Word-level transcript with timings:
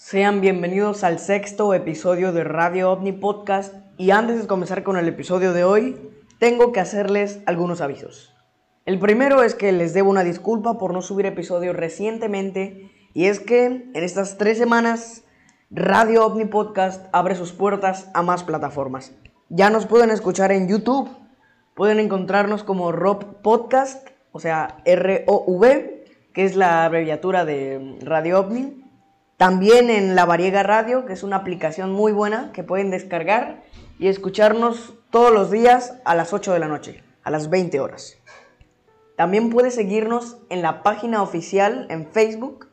Sean 0.00 0.40
bienvenidos 0.40 1.02
al 1.02 1.18
sexto 1.18 1.74
episodio 1.74 2.30
de 2.30 2.44
Radio 2.44 2.92
OVNI 2.92 3.14
Podcast 3.14 3.74
y 3.96 4.12
antes 4.12 4.40
de 4.40 4.46
comenzar 4.46 4.84
con 4.84 4.96
el 4.96 5.08
episodio 5.08 5.52
de 5.52 5.64
hoy, 5.64 5.96
tengo 6.38 6.70
que 6.70 6.78
hacerles 6.78 7.40
algunos 7.46 7.80
avisos. 7.80 8.32
El 8.86 9.00
primero 9.00 9.42
es 9.42 9.56
que 9.56 9.72
les 9.72 9.94
debo 9.94 10.08
una 10.08 10.22
disculpa 10.22 10.78
por 10.78 10.92
no 10.92 11.02
subir 11.02 11.26
episodios 11.26 11.74
recientemente 11.74 12.92
y 13.12 13.24
es 13.24 13.40
que 13.40 13.64
en 13.64 13.90
estas 13.92 14.38
tres 14.38 14.56
semanas 14.56 15.24
Radio 15.68 16.24
OVNI 16.26 16.44
Podcast 16.44 17.06
abre 17.10 17.34
sus 17.34 17.50
puertas 17.50 18.08
a 18.14 18.22
más 18.22 18.44
plataformas. 18.44 19.16
Ya 19.48 19.68
nos 19.68 19.86
pueden 19.86 20.10
escuchar 20.10 20.52
en 20.52 20.68
YouTube, 20.68 21.10
pueden 21.74 21.98
encontrarnos 21.98 22.62
como 22.62 22.92
Rob 22.92 23.42
Podcast, 23.42 24.06
o 24.30 24.38
sea, 24.38 24.76
R-O-V, 24.84 26.04
que 26.32 26.44
es 26.44 26.54
la 26.54 26.84
abreviatura 26.84 27.44
de 27.44 27.98
Radio 28.02 28.38
OVNI. 28.38 28.87
También 29.38 29.88
en 29.88 30.16
La 30.16 30.24
Variega 30.24 30.64
Radio, 30.64 31.06
que 31.06 31.12
es 31.12 31.22
una 31.22 31.36
aplicación 31.36 31.92
muy 31.92 32.10
buena 32.10 32.50
que 32.52 32.64
pueden 32.64 32.90
descargar 32.90 33.62
y 34.00 34.08
escucharnos 34.08 34.94
todos 35.10 35.32
los 35.32 35.52
días 35.52 35.94
a 36.04 36.16
las 36.16 36.32
8 36.32 36.52
de 36.52 36.58
la 36.58 36.66
noche, 36.66 37.04
a 37.22 37.30
las 37.30 37.48
20 37.48 37.78
horas. 37.78 38.18
También 39.14 39.48
puedes 39.50 39.76
seguirnos 39.76 40.38
en 40.48 40.60
la 40.60 40.82
página 40.82 41.22
oficial 41.22 41.86
en 41.88 42.08
Facebook, 42.08 42.66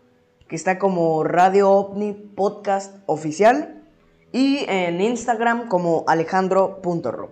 que 0.47 0.55
está 0.55 0.79
como 0.79 1.23
Radio 1.23 1.69
OVNI 1.69 2.13
Podcast 2.35 2.97
Oficial, 3.05 3.83
y 4.31 4.65
en 4.67 4.99
Instagram 5.01 5.67
como 5.67 6.03
alejandro.ro. 6.07 7.29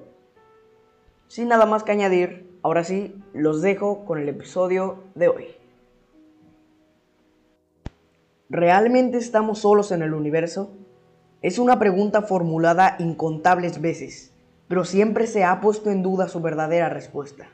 Sin 1.27 1.47
nada 1.47 1.65
más 1.65 1.81
que 1.81 1.91
añadir, 1.91 2.55
ahora 2.61 2.83
sí, 2.83 3.19
los 3.33 3.63
dejo 3.63 4.05
con 4.05 4.19
el 4.19 4.29
episodio 4.29 5.05
de 5.15 5.27
hoy. 5.27 5.62
¿Realmente 8.53 9.17
estamos 9.17 9.61
solos 9.61 9.91
en 9.91 10.03
el 10.03 10.13
universo? 10.13 10.69
Es 11.41 11.57
una 11.57 11.79
pregunta 11.79 12.21
formulada 12.21 12.97
incontables 12.99 13.81
veces, 13.81 14.31
pero 14.67 14.85
siempre 14.85 15.25
se 15.25 15.43
ha 15.43 15.59
puesto 15.59 15.89
en 15.89 16.03
duda 16.03 16.29
su 16.29 16.39
verdadera 16.39 16.87
respuesta. 16.87 17.47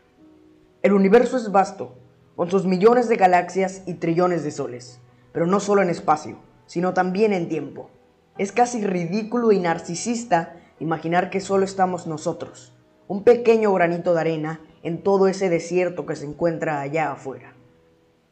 El 0.82 0.92
universo 0.92 1.38
es 1.38 1.54
vasto, 1.54 1.96
con 2.36 2.52
sus 2.52 2.66
millones 2.66 3.08
de 3.08 3.16
galaxias 3.16 3.82
y 3.86 3.94
trillones 3.94 4.44
de 4.44 4.52
soles, 4.52 5.00
pero 5.32 5.48
no 5.48 5.62
solo 5.62 5.82
en 5.82 5.90
espacio, 5.90 6.36
sino 6.66 6.94
también 6.94 7.32
en 7.32 7.48
tiempo. 7.48 7.90
Es 8.38 8.52
casi 8.52 8.86
ridículo 8.86 9.54
y 9.54 9.60
narcisista 9.60 10.58
imaginar 10.82 11.30
que 11.30 11.40
solo 11.40 11.64
estamos 11.64 12.08
nosotros, 12.08 12.74
un 13.08 13.24
pequeño 13.24 13.72
granito 13.72 14.14
de 14.14 14.20
arena 14.20 14.60
en 14.84 15.02
todo 15.02 15.30
ese 15.30 15.50
desierto 15.50 16.06
que 16.06 16.18
se 16.18 16.26
encuentra 16.26 16.82
allá 16.82 17.14
afuera. 17.14 17.54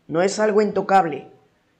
No 0.09 0.21
es 0.21 0.37
algo 0.37 0.61
intocable, 0.61 1.31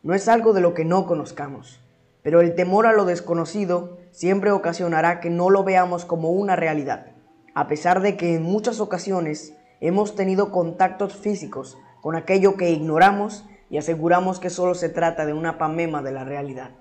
no 0.03 0.13
es 0.13 0.27
algo 0.27 0.53
de 0.53 0.61
lo 0.61 0.73
que 0.73 0.85
no 0.85 1.05
conozcamos, 1.05 1.79
pero 2.21 2.41
el 2.41 2.55
temor 2.55 2.85
a 2.87 2.93
lo 2.93 3.05
desconocido 3.05 3.97
siempre 4.11 4.51
ocasionará 4.51 5.19
que 5.19 5.29
no 5.29 5.49
lo 5.49 5.63
veamos 5.63 6.05
como 6.05 6.31
una 6.31 6.55
realidad, 6.55 7.13
a 7.55 7.67
pesar 7.67 8.01
de 8.01 8.17
que 8.17 8.35
en 8.35 8.43
muchas 8.43 8.79
ocasiones 8.79 9.53
hemos 9.81 10.15
tenido 10.15 10.51
contactos 10.51 11.15
físicos 11.15 11.77
con 12.01 12.15
aquello 12.15 12.55
que 12.55 12.69
ignoramos 12.69 13.45
y 13.69 13.77
aseguramos 13.77 14.39
que 14.39 14.49
solo 14.49 14.75
se 14.75 14.89
trata 14.89 15.25
de 15.25 15.33
una 15.33 15.57
pamema 15.57 16.01
de 16.01 16.11
la 16.11 16.23
realidad. 16.23 16.71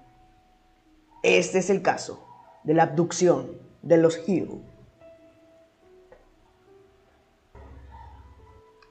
Este 1.23 1.59
es 1.59 1.71
el 1.71 1.83
caso 1.83 2.25
de 2.65 2.75
la 2.75 2.85
abducción 2.85 3.53
de 3.83 3.97
los 3.97 4.29
Hill. 4.29 4.63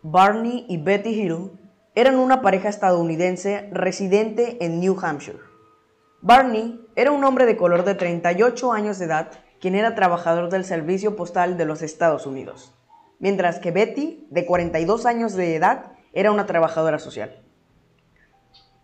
Barney 0.01 0.65
y 0.69 0.77
Betty 0.77 1.09
Hill 1.09 1.51
eran 1.95 2.17
una 2.17 2.41
pareja 2.41 2.67
estadounidense 2.67 3.69
residente 3.71 4.57
en 4.63 4.81
New 4.81 4.97
Hampshire. 5.01 5.39
Barney 6.21 6.85
era 6.97 7.11
un 7.11 7.23
hombre 7.23 7.45
de 7.45 7.55
color 7.55 7.85
de 7.85 7.95
38 7.95 8.73
años 8.73 8.99
de 8.99 9.05
edad 9.05 9.31
quien 9.61 9.75
era 9.75 9.95
trabajador 9.95 10.49
del 10.49 10.65
Servicio 10.65 11.15
Postal 11.15 11.57
de 11.57 11.65
los 11.65 11.81
Estados 11.81 12.25
Unidos, 12.25 12.75
mientras 13.19 13.59
que 13.59 13.71
Betty, 13.71 14.27
de 14.29 14.45
42 14.45 15.05
años 15.05 15.33
de 15.33 15.55
edad, 15.55 15.93
era 16.11 16.31
una 16.31 16.45
trabajadora 16.45 16.99
social. 16.99 17.41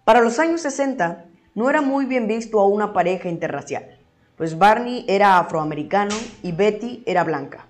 Para 0.05 0.21
los 0.21 0.39
años 0.39 0.61
60, 0.61 1.25
no 1.53 1.69
era 1.69 1.81
muy 1.81 2.05
bien 2.05 2.27
visto 2.27 2.61
a 2.61 2.67
una 2.67 2.93
pareja 2.93 3.27
interracial, 3.27 3.99
pues 4.37 4.57
Barney 4.57 5.05
era 5.09 5.37
afroamericano 5.37 6.15
y 6.41 6.53
Betty 6.53 7.03
era 7.05 7.25
blanca. 7.25 7.67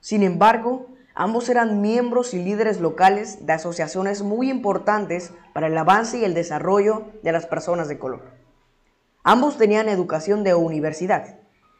Sin 0.00 0.22
embargo, 0.22 0.86
Ambos 1.16 1.48
eran 1.48 1.80
miembros 1.80 2.34
y 2.34 2.42
líderes 2.42 2.80
locales 2.80 3.46
de 3.46 3.52
asociaciones 3.52 4.22
muy 4.22 4.50
importantes 4.50 5.32
para 5.52 5.68
el 5.68 5.78
avance 5.78 6.18
y 6.18 6.24
el 6.24 6.34
desarrollo 6.34 7.04
de 7.22 7.30
las 7.30 7.46
personas 7.46 7.86
de 7.86 8.00
color. 8.00 8.22
Ambos 9.22 9.56
tenían 9.56 9.88
educación 9.88 10.42
de 10.42 10.54
universidad 10.54 11.38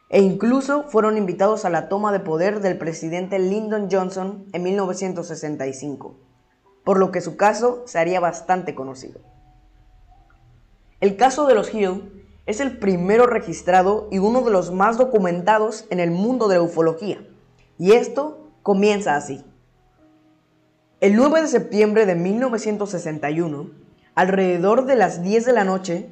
e 0.09 0.21
incluso 0.21 0.83
fueron 0.83 1.17
invitados 1.17 1.65
a 1.65 1.69
la 1.69 1.89
toma 1.89 2.13
de 2.13 2.21
poder 2.21 2.61
del 2.61 2.77
presidente 2.77 3.37
Lyndon 3.37 3.89
Johnson 3.91 4.45
en 4.53 4.63
1965, 4.63 6.15
por 6.85 6.97
lo 6.97 7.11
que 7.11 7.19
su 7.19 7.35
caso 7.35 7.83
se 7.85 7.99
haría 7.99 8.21
bastante 8.21 8.73
conocido. 8.73 9.19
El 11.01 11.17
caso 11.17 11.45
de 11.45 11.55
los 11.55 11.73
Hill 11.73 12.25
es 12.45 12.61
el 12.61 12.77
primero 12.77 13.27
registrado 13.27 14.07
y 14.11 14.19
uno 14.19 14.43
de 14.43 14.51
los 14.51 14.71
más 14.71 14.97
documentados 14.97 15.85
en 15.89 15.99
el 15.99 16.11
mundo 16.11 16.47
de 16.47 16.55
la 16.55 16.61
ufología, 16.61 17.27
y 17.77 17.91
esto 17.91 18.44
comienza 18.65 19.15
así. 19.15 19.45
El 20.99 21.15
9 21.15 21.43
de 21.43 21.47
septiembre 21.47 22.07
de 22.07 22.15
1961, 22.15 23.69
alrededor 24.15 24.87
de 24.87 24.95
las 24.95 25.21
10 25.21 25.45
de 25.45 25.53
la 25.53 25.63
noche, 25.63 26.09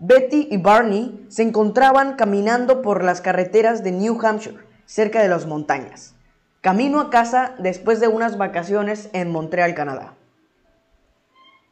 Betty 0.00 0.48
y 0.50 0.56
Barney 0.56 1.24
se 1.28 1.44
encontraban 1.44 2.16
caminando 2.16 2.82
por 2.82 3.04
las 3.04 3.20
carreteras 3.20 3.84
de 3.84 3.92
New 3.92 4.18
Hampshire, 4.20 4.56
cerca 4.84 5.22
de 5.22 5.28
las 5.28 5.46
montañas, 5.46 6.16
camino 6.60 6.98
a 6.98 7.08
casa 7.08 7.54
después 7.60 8.00
de 8.00 8.08
unas 8.08 8.36
vacaciones 8.36 9.08
en 9.12 9.30
Montreal, 9.30 9.76
Canadá. 9.76 10.16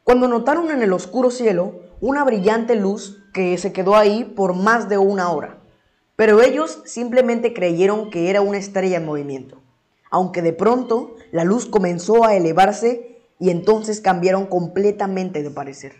Cuando 0.05 0.29
notaron 0.29 0.71
en 0.71 0.81
el 0.83 0.93
oscuro 0.93 1.33
cielo 1.33 1.81
una 2.01 2.23
brillante 2.23 2.77
luz 2.77 3.21
que 3.35 3.59
se 3.59 3.73
quedó 3.73 3.97
ahí 3.97 4.23
por 4.23 4.55
más 4.55 4.89
de 4.89 4.97
una 4.97 5.33
hora, 5.33 5.59
pero 6.15 6.41
ellos 6.41 6.83
simplemente 6.85 7.53
creyeron 7.53 8.11
que 8.11 8.31
era 8.31 8.43
una 8.43 8.59
estrella 8.59 8.99
en 8.99 9.07
movimiento 9.07 9.60
aunque 10.11 10.43
de 10.43 10.53
pronto 10.53 11.15
la 11.33 11.45
luz 11.45 11.67
comenzó 11.67 12.25
a 12.25 12.35
elevarse 12.35 13.23
y 13.39 13.51
entonces 13.51 14.01
cambiaron 14.01 14.47
completamente 14.47 15.43
de 15.43 15.51
parecer. 15.51 15.95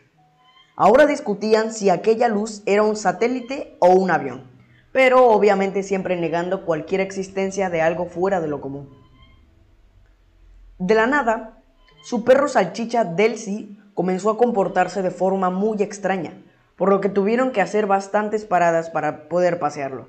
Ahora 0.77 1.07
discutían 1.07 1.73
si 1.73 1.91
aquella 1.91 2.29
luz 2.29 2.63
era 2.67 2.83
un 2.83 2.97
satélite 2.97 3.77
o 3.81 3.91
un 3.91 4.11
avión, 4.11 4.51
pero 4.93 5.27
obviamente 5.29 5.83
siempre 5.83 6.17
negando 6.17 6.65
cualquier 6.65 7.01
existencia 7.01 7.71
de 7.71 7.83
algo 7.83 8.07
fuera 8.07 8.41
de 8.41 8.49
lo 8.49 8.61
común. 8.61 8.89
De 10.79 10.95
la 10.95 11.07
nada, 11.07 11.63
su 12.03 12.25
perro 12.25 12.49
salchicha 12.49 13.05
Delcy 13.05 13.79
comenzó 13.95 14.31
a 14.31 14.39
comportarse 14.39 15.03
de 15.03 15.11
forma 15.11 15.51
muy 15.51 15.83
extraña, 15.83 16.43
por 16.77 16.89
lo 16.89 17.03
que 17.03 17.11
tuvieron 17.11 17.53
que 17.53 17.61
hacer 17.61 17.87
bastantes 17.87 18.47
paradas 18.47 18.89
para 18.89 19.29
poder 19.29 19.59
pasearlo. 19.59 20.09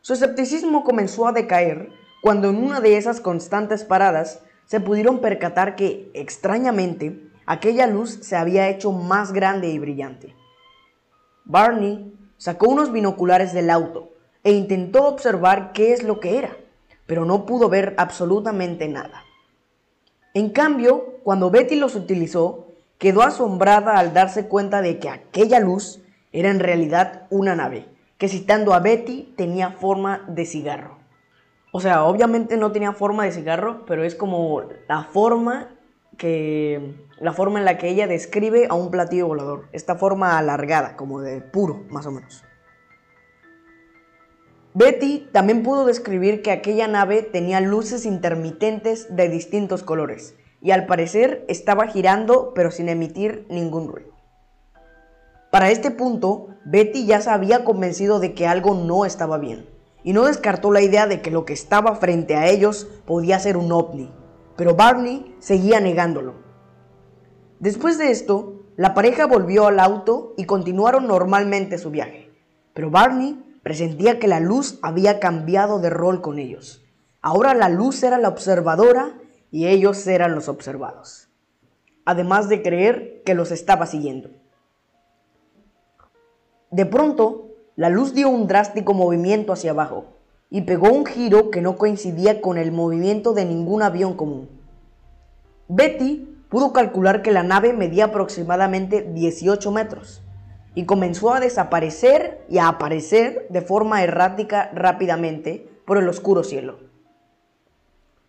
Su 0.00 0.14
escepticismo 0.14 0.82
comenzó 0.82 1.28
a 1.28 1.32
decaer 1.32 1.90
cuando 2.22 2.50
en 2.50 2.56
una 2.56 2.80
de 2.80 2.96
esas 2.96 3.20
constantes 3.20 3.82
paradas 3.82 4.44
se 4.64 4.78
pudieron 4.78 5.18
percatar 5.18 5.74
que, 5.74 6.08
extrañamente, 6.14 7.20
aquella 7.46 7.88
luz 7.88 8.20
se 8.22 8.36
había 8.36 8.68
hecho 8.68 8.92
más 8.92 9.32
grande 9.32 9.68
y 9.70 9.78
brillante. 9.80 10.36
Barney 11.44 12.16
sacó 12.36 12.68
unos 12.68 12.92
binoculares 12.92 13.52
del 13.52 13.70
auto 13.70 14.12
e 14.44 14.52
intentó 14.52 15.08
observar 15.08 15.72
qué 15.72 15.92
es 15.92 16.04
lo 16.04 16.20
que 16.20 16.38
era, 16.38 16.56
pero 17.06 17.24
no 17.24 17.44
pudo 17.44 17.68
ver 17.68 17.94
absolutamente 17.98 18.86
nada. 18.86 19.24
En 20.32 20.50
cambio, 20.50 21.18
cuando 21.24 21.50
Betty 21.50 21.74
los 21.74 21.96
utilizó, 21.96 22.68
quedó 22.98 23.22
asombrada 23.22 23.98
al 23.98 24.14
darse 24.14 24.46
cuenta 24.46 24.80
de 24.80 25.00
que 25.00 25.08
aquella 25.08 25.58
luz 25.58 26.00
era 26.30 26.50
en 26.50 26.60
realidad 26.60 27.26
una 27.30 27.56
nave, 27.56 27.88
que 28.16 28.28
citando 28.28 28.74
a 28.74 28.78
Betty 28.78 29.34
tenía 29.36 29.72
forma 29.72 30.24
de 30.28 30.46
cigarro. 30.46 31.01
O 31.74 31.80
sea, 31.80 32.04
obviamente 32.04 32.58
no 32.58 32.70
tenía 32.70 32.92
forma 32.92 33.24
de 33.24 33.32
cigarro, 33.32 33.86
pero 33.86 34.04
es 34.04 34.14
como 34.14 34.62
la 34.88 35.04
forma 35.04 35.70
que 36.18 36.94
la 37.18 37.32
forma 37.32 37.58
en 37.58 37.64
la 37.64 37.78
que 37.78 37.88
ella 37.88 38.06
describe 38.06 38.66
a 38.68 38.74
un 38.74 38.90
platillo 38.90 39.26
volador, 39.28 39.68
esta 39.72 39.94
forma 39.96 40.36
alargada, 40.36 40.96
como 40.96 41.22
de 41.22 41.40
puro, 41.40 41.82
más 41.88 42.04
o 42.04 42.10
menos. 42.10 42.44
Betty 44.74 45.30
también 45.32 45.62
pudo 45.62 45.86
describir 45.86 46.42
que 46.42 46.50
aquella 46.50 46.88
nave 46.88 47.22
tenía 47.22 47.60
luces 47.62 48.04
intermitentes 48.04 49.14
de 49.14 49.30
distintos 49.30 49.82
colores 49.82 50.34
y 50.60 50.72
al 50.72 50.84
parecer 50.84 51.44
estaba 51.48 51.86
girando 51.86 52.52
pero 52.54 52.70
sin 52.70 52.90
emitir 52.90 53.46
ningún 53.48 53.88
ruido. 53.88 54.12
Para 55.50 55.70
este 55.70 55.90
punto, 55.90 56.48
Betty 56.66 57.06
ya 57.06 57.22
se 57.22 57.30
había 57.30 57.64
convencido 57.64 58.20
de 58.20 58.34
que 58.34 58.46
algo 58.46 58.74
no 58.74 59.06
estaba 59.06 59.38
bien 59.38 59.71
y 60.04 60.12
no 60.12 60.24
descartó 60.24 60.72
la 60.72 60.82
idea 60.82 61.06
de 61.06 61.22
que 61.22 61.30
lo 61.30 61.44
que 61.44 61.52
estaba 61.52 61.94
frente 61.96 62.36
a 62.36 62.48
ellos 62.48 62.88
podía 63.06 63.38
ser 63.38 63.56
un 63.56 63.70
ovni, 63.72 64.12
pero 64.56 64.74
Barney 64.74 65.36
seguía 65.38 65.80
negándolo. 65.80 66.34
Después 67.60 67.98
de 67.98 68.10
esto, 68.10 68.62
La 68.76 68.94
pareja 68.94 69.26
volvió 69.26 69.66
al 69.66 69.78
auto 69.78 70.32
y 70.38 70.46
continuaron 70.46 71.06
normalmente 71.06 71.76
su 71.76 71.90
viaje, 71.90 72.30
pero 72.72 72.90
Barney 72.90 73.60
presentía 73.62 74.18
que 74.18 74.28
la 74.28 74.40
luz 74.40 74.78
había 74.82 75.20
cambiado 75.20 75.78
de 75.78 75.90
rol 75.90 76.22
con 76.22 76.38
ellos. 76.38 76.82
Ahora 77.20 77.52
la 77.52 77.68
luz 77.68 78.02
era 78.02 78.16
la 78.16 78.28
observadora 78.28 79.18
y 79.50 79.66
ellos 79.66 80.06
eran 80.06 80.34
los 80.34 80.48
observados, 80.48 81.28
además 82.06 82.48
de 82.48 82.62
creer 82.62 83.22
que 83.26 83.34
los 83.34 83.50
estaba 83.52 83.84
siguiendo. 83.84 84.30
De 86.70 86.86
pronto, 86.86 87.51
la 87.76 87.88
luz 87.88 88.12
dio 88.12 88.28
un 88.28 88.46
drástico 88.46 88.92
movimiento 88.92 89.52
hacia 89.52 89.70
abajo 89.70 90.04
y 90.50 90.62
pegó 90.62 90.90
un 90.90 91.06
giro 91.06 91.50
que 91.50 91.62
no 91.62 91.78
coincidía 91.78 92.42
con 92.42 92.58
el 92.58 92.70
movimiento 92.70 93.32
de 93.32 93.46
ningún 93.46 93.82
avión 93.82 94.14
común. 94.14 94.50
Betty 95.68 96.28
pudo 96.50 96.74
calcular 96.74 97.22
que 97.22 97.30
la 97.30 97.42
nave 97.42 97.72
medía 97.72 98.06
aproximadamente 98.06 99.00
18 99.14 99.70
metros 99.70 100.22
y 100.74 100.84
comenzó 100.84 101.32
a 101.32 101.40
desaparecer 101.40 102.44
y 102.50 102.58
a 102.58 102.68
aparecer 102.68 103.46
de 103.48 103.62
forma 103.62 104.02
errática 104.02 104.70
rápidamente 104.74 105.66
por 105.86 105.96
el 105.96 106.08
oscuro 106.08 106.44
cielo. 106.44 106.78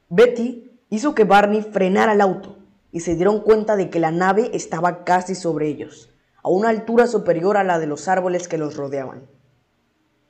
Betty 0.07 0.72
hizo 0.90 1.13
que 1.16 1.25
Barney 1.25 1.62
frenara 1.62 2.13
el 2.13 2.22
auto 2.22 2.57
y 2.94 3.01
se 3.01 3.16
dieron 3.16 3.42
cuenta 3.42 3.75
de 3.75 3.90
que 3.90 4.00
la 4.00 4.12
nave 4.12 4.51
estaba 4.54 5.04
casi 5.04 5.36
sobre 5.36 5.68
ellos 5.68 6.13
a 6.44 6.50
una 6.50 6.69
altura 6.69 7.07
superior 7.07 7.57
a 7.57 7.63
la 7.63 7.80
de 7.80 7.88
los 7.88 8.07
árboles 8.07 8.48
que 8.48 8.57
los 8.57 8.75
rodeaban. 8.75 9.32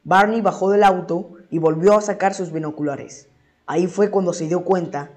Barney 0.04 0.42
bajó 0.42 0.70
del 0.70 0.84
auto 0.84 1.32
y 1.50 1.60
volvió 1.60 1.98
a 1.98 2.02
sacar 2.02 2.34
sus 2.34 2.52
binoculares. 2.52 3.30
Ahí 3.66 3.88
fue 3.88 4.12
cuando 4.12 4.34
se 4.34 4.48
dio 4.48 4.64
cuenta 4.64 5.12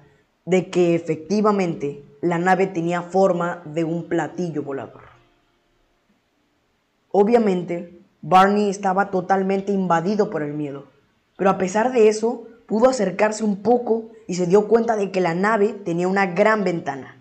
de 0.45 0.69
que 0.69 0.95
efectivamente 0.95 2.03
la 2.21 2.37
nave 2.37 2.67
tenía 2.67 3.01
forma 3.01 3.61
de 3.65 3.83
un 3.83 4.07
platillo 4.07 4.63
volador. 4.63 5.03
Obviamente, 7.11 8.01
Barney 8.21 8.69
estaba 8.69 9.11
totalmente 9.11 9.71
invadido 9.71 10.29
por 10.29 10.41
el 10.41 10.53
miedo, 10.53 10.85
pero 11.37 11.49
a 11.49 11.57
pesar 11.57 11.91
de 11.91 12.07
eso, 12.07 12.47
pudo 12.65 12.89
acercarse 12.89 13.43
un 13.43 13.61
poco 13.61 14.09
y 14.27 14.35
se 14.35 14.45
dio 14.45 14.67
cuenta 14.67 14.95
de 14.95 15.11
que 15.11 15.21
la 15.21 15.33
nave 15.33 15.73
tenía 15.73 16.07
una 16.07 16.27
gran 16.27 16.63
ventana 16.63 17.17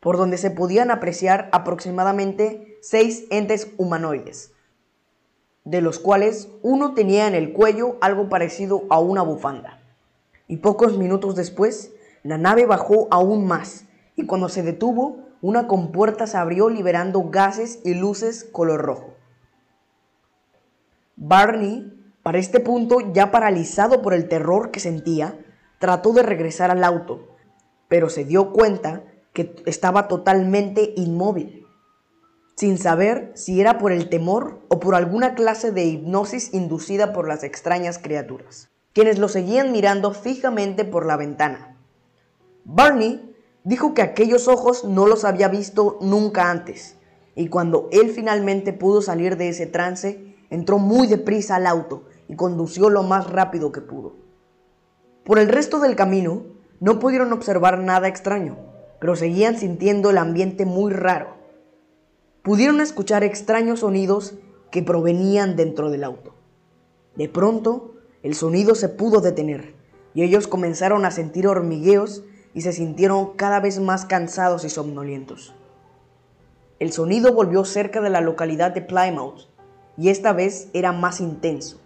por 0.00 0.16
donde 0.16 0.38
se 0.38 0.50
podían 0.50 0.90
apreciar 0.90 1.48
aproximadamente 1.52 2.78
seis 2.80 3.26
entes 3.30 3.68
humanoides, 3.76 4.52
de 5.64 5.80
los 5.80 5.98
cuales 5.98 6.48
uno 6.62 6.94
tenía 6.94 7.26
en 7.26 7.34
el 7.34 7.52
cuello 7.52 7.96
algo 8.00 8.28
parecido 8.28 8.84
a 8.90 8.98
una 8.98 9.22
bufanda. 9.22 9.80
Y 10.48 10.58
pocos 10.58 10.98
minutos 10.98 11.36
después, 11.36 11.92
la 12.22 12.38
nave 12.38 12.66
bajó 12.66 13.08
aún 13.10 13.46
más, 13.46 13.86
y 14.16 14.26
cuando 14.26 14.48
se 14.48 14.62
detuvo, 14.62 15.18
una 15.42 15.66
compuerta 15.66 16.26
se 16.26 16.36
abrió 16.36 16.68
liberando 16.68 17.30
gases 17.30 17.80
y 17.84 17.94
luces 17.94 18.44
color 18.44 18.82
rojo. 18.82 19.14
Barney, 21.16 21.92
para 22.22 22.38
este 22.38 22.60
punto 22.60 23.12
ya 23.12 23.30
paralizado 23.30 24.02
por 24.02 24.14
el 24.14 24.28
terror 24.28 24.70
que 24.70 24.80
sentía, 24.80 25.38
trató 25.78 26.12
de 26.12 26.22
regresar 26.22 26.70
al 26.70 26.84
auto, 26.84 27.36
pero 27.88 28.08
se 28.08 28.24
dio 28.24 28.52
cuenta 28.52 29.04
que 29.32 29.54
estaba 29.66 30.08
totalmente 30.08 30.92
inmóvil, 30.96 31.59
sin 32.60 32.76
saber 32.76 33.32
si 33.36 33.58
era 33.58 33.78
por 33.78 33.90
el 33.90 34.10
temor 34.10 34.60
o 34.68 34.80
por 34.80 34.94
alguna 34.94 35.34
clase 35.34 35.72
de 35.72 35.86
hipnosis 35.86 36.52
inducida 36.52 37.14
por 37.14 37.26
las 37.26 37.42
extrañas 37.42 37.98
criaturas, 37.98 38.68
quienes 38.92 39.18
lo 39.18 39.28
seguían 39.30 39.72
mirando 39.72 40.12
fijamente 40.12 40.84
por 40.84 41.06
la 41.06 41.16
ventana. 41.16 41.78
Barney 42.66 43.34
dijo 43.64 43.94
que 43.94 44.02
aquellos 44.02 44.46
ojos 44.46 44.84
no 44.84 45.06
los 45.06 45.24
había 45.24 45.48
visto 45.48 45.96
nunca 46.02 46.50
antes, 46.50 46.98
y 47.34 47.48
cuando 47.48 47.88
él 47.92 48.10
finalmente 48.10 48.74
pudo 48.74 49.00
salir 49.00 49.38
de 49.38 49.48
ese 49.48 49.64
trance, 49.64 50.36
entró 50.50 50.76
muy 50.76 51.06
deprisa 51.06 51.56
al 51.56 51.66
auto 51.66 52.04
y 52.28 52.36
condució 52.36 52.90
lo 52.90 53.02
más 53.02 53.30
rápido 53.30 53.72
que 53.72 53.80
pudo. 53.80 54.16
Por 55.24 55.38
el 55.38 55.48
resto 55.48 55.80
del 55.80 55.96
camino, 55.96 56.42
no 56.78 56.98
pudieron 56.98 57.32
observar 57.32 57.78
nada 57.78 58.06
extraño, 58.06 58.58
pero 59.00 59.16
seguían 59.16 59.56
sintiendo 59.56 60.10
el 60.10 60.18
ambiente 60.18 60.66
muy 60.66 60.92
raro. 60.92 61.39
Pudieron 62.42 62.80
escuchar 62.80 63.22
extraños 63.22 63.80
sonidos 63.80 64.32
que 64.70 64.82
provenían 64.82 65.56
dentro 65.56 65.90
del 65.90 66.04
auto. 66.04 66.34
De 67.14 67.28
pronto, 67.28 67.96
el 68.22 68.34
sonido 68.34 68.74
se 68.74 68.88
pudo 68.88 69.20
detener 69.20 69.74
y 70.14 70.22
ellos 70.22 70.48
comenzaron 70.48 71.04
a 71.04 71.10
sentir 71.10 71.46
hormigueos 71.46 72.24
y 72.54 72.62
se 72.62 72.72
sintieron 72.72 73.34
cada 73.36 73.60
vez 73.60 73.78
más 73.78 74.06
cansados 74.06 74.64
y 74.64 74.70
somnolientos. 74.70 75.54
El 76.78 76.92
sonido 76.92 77.34
volvió 77.34 77.66
cerca 77.66 78.00
de 78.00 78.08
la 78.08 78.22
localidad 78.22 78.70
de 78.70 78.80
Plymouth 78.80 79.46
y 79.98 80.08
esta 80.08 80.32
vez 80.32 80.68
era 80.72 80.92
más 80.92 81.20
intenso. 81.20 81.78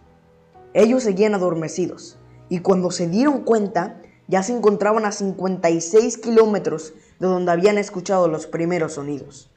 Ellos 0.73 1.03
seguían 1.03 1.35
adormecidos 1.35 2.17
y 2.49 2.61
cuando 2.61 2.93
se 2.93 3.09
dieron 3.09 3.41
cuenta 3.41 4.01
ya 4.29 4.45
se 4.45 4.56
encontraban 4.56 5.05
a 5.05 5.11
56 5.11 6.17
kilómetros 6.19 6.95
de 7.19 7.27
donde 7.27 7.51
habían 7.51 7.77
escuchado 7.77 8.29
los 8.29 8.47
primeros 8.47 8.93
sonidos, 8.93 9.51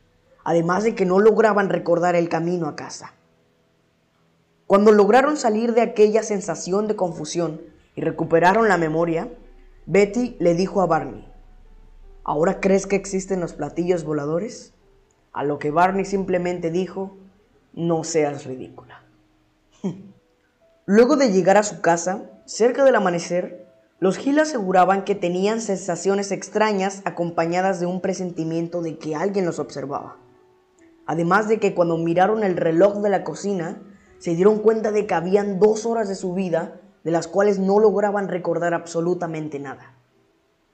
además 0.47 0.85
de 0.85 0.95
que 0.95 1.05
no 1.05 1.19
lograban 1.19 1.67
recordar 1.67 2.15
el 2.15 2.29
camino 2.29 2.69
a 2.69 2.77
casa. 2.77 3.11
Cuando 4.65 4.93
lograron 4.93 5.35
salir 5.35 5.73
de 5.73 5.81
aquella 5.81 6.23
sensación 6.23 6.87
de 6.87 6.95
confusión 6.95 7.59
y 7.95 8.01
recuperaron 8.01 8.69
la 8.69 8.77
memoria, 8.77 9.29
Betty 9.87 10.37
le 10.39 10.53
dijo 10.53 10.81
a 10.81 10.85
Barney, 10.85 11.29
¿ahora 12.23 12.61
crees 12.61 12.87
que 12.87 12.95
existen 12.95 13.41
los 13.41 13.55
platillos 13.55 14.05
voladores? 14.05 14.73
A 15.33 15.43
lo 15.43 15.59
que 15.59 15.69
Barney 15.69 16.05
simplemente 16.05 16.71
dijo, 16.71 17.17
no 17.73 18.05
seas 18.05 18.45
ridícula. 18.45 19.03
Luego 20.85 21.17
de 21.17 21.33
llegar 21.33 21.57
a 21.57 21.63
su 21.63 21.81
casa, 21.81 22.21
cerca 22.45 22.85
del 22.85 22.95
amanecer, 22.95 23.67
los 23.99 24.15
Gil 24.15 24.39
aseguraban 24.39 25.03
que 25.03 25.13
tenían 25.13 25.59
sensaciones 25.59 26.31
extrañas 26.31 27.01
acompañadas 27.03 27.81
de 27.81 27.85
un 27.85 27.99
presentimiento 27.99 28.81
de 28.81 28.97
que 28.97 29.13
alguien 29.13 29.45
los 29.45 29.59
observaba. 29.59 30.15
Además 31.07 31.47
de 31.47 31.59
que 31.59 31.73
cuando 31.73 31.97
miraron 31.97 32.43
el 32.43 32.57
reloj 32.57 32.97
de 32.97 33.09
la 33.09 33.23
cocina, 33.23 33.81
se 34.19 34.35
dieron 34.35 34.59
cuenta 34.59 34.91
de 34.91 35.07
que 35.07 35.13
habían 35.13 35.59
dos 35.59 35.85
horas 35.85 36.09
de 36.09 36.15
su 36.15 36.33
vida 36.33 36.81
de 37.03 37.11
las 37.11 37.27
cuales 37.27 37.59
no 37.59 37.79
lograban 37.79 38.27
recordar 38.27 38.73
absolutamente 38.73 39.59
nada. 39.59 39.95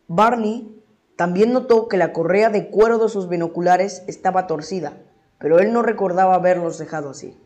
Barney 0.08 0.84
también 1.16 1.54
notó 1.54 1.88
que 1.88 1.98
la 1.98 2.12
correa 2.12 2.50
de 2.50 2.72
cuero 2.72 2.98
de 2.98 3.10
sus 3.10 3.30
binoculares 3.30 4.04
estaba 4.08 4.48
torcida, 4.48 4.98
pero 5.38 5.60
él 5.60 5.72
no 5.72 5.84
recordaba 5.84 6.34
haberlos 6.34 6.80
dejado 6.80 7.12
así. 7.12 7.40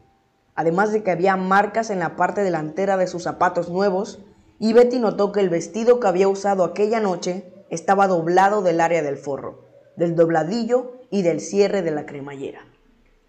Además 0.56 0.94
de 0.94 1.04
que 1.04 1.12
había 1.12 1.36
marcas 1.36 1.90
en 1.90 2.00
la 2.00 2.16
parte 2.16 2.44
delantera 2.44 2.96
de 2.96 3.08
sus 3.08 3.24
zapatos 3.24 3.70
nuevos 3.70 4.24
y 4.60 4.72
Betty 4.72 5.00
notó 5.00 5.34
que 5.34 5.42
el 5.42 5.50
vestido 5.50 6.00
que 6.00 6.08
había 6.08 6.30
usado 6.30 6.64
aquella 6.64 7.02
noche 7.02 7.52
estaba 7.70 8.08
doblado 8.08 8.62
del 8.62 8.80
área 8.80 9.04
del 9.04 9.18
forro, 9.18 9.66
del 9.98 10.16
dobladillo 10.16 10.94
y 11.12 11.24
del 11.24 11.42
cierre 11.42 11.82
de 11.82 11.92
la 11.92 12.06
cremallera. 12.06 12.67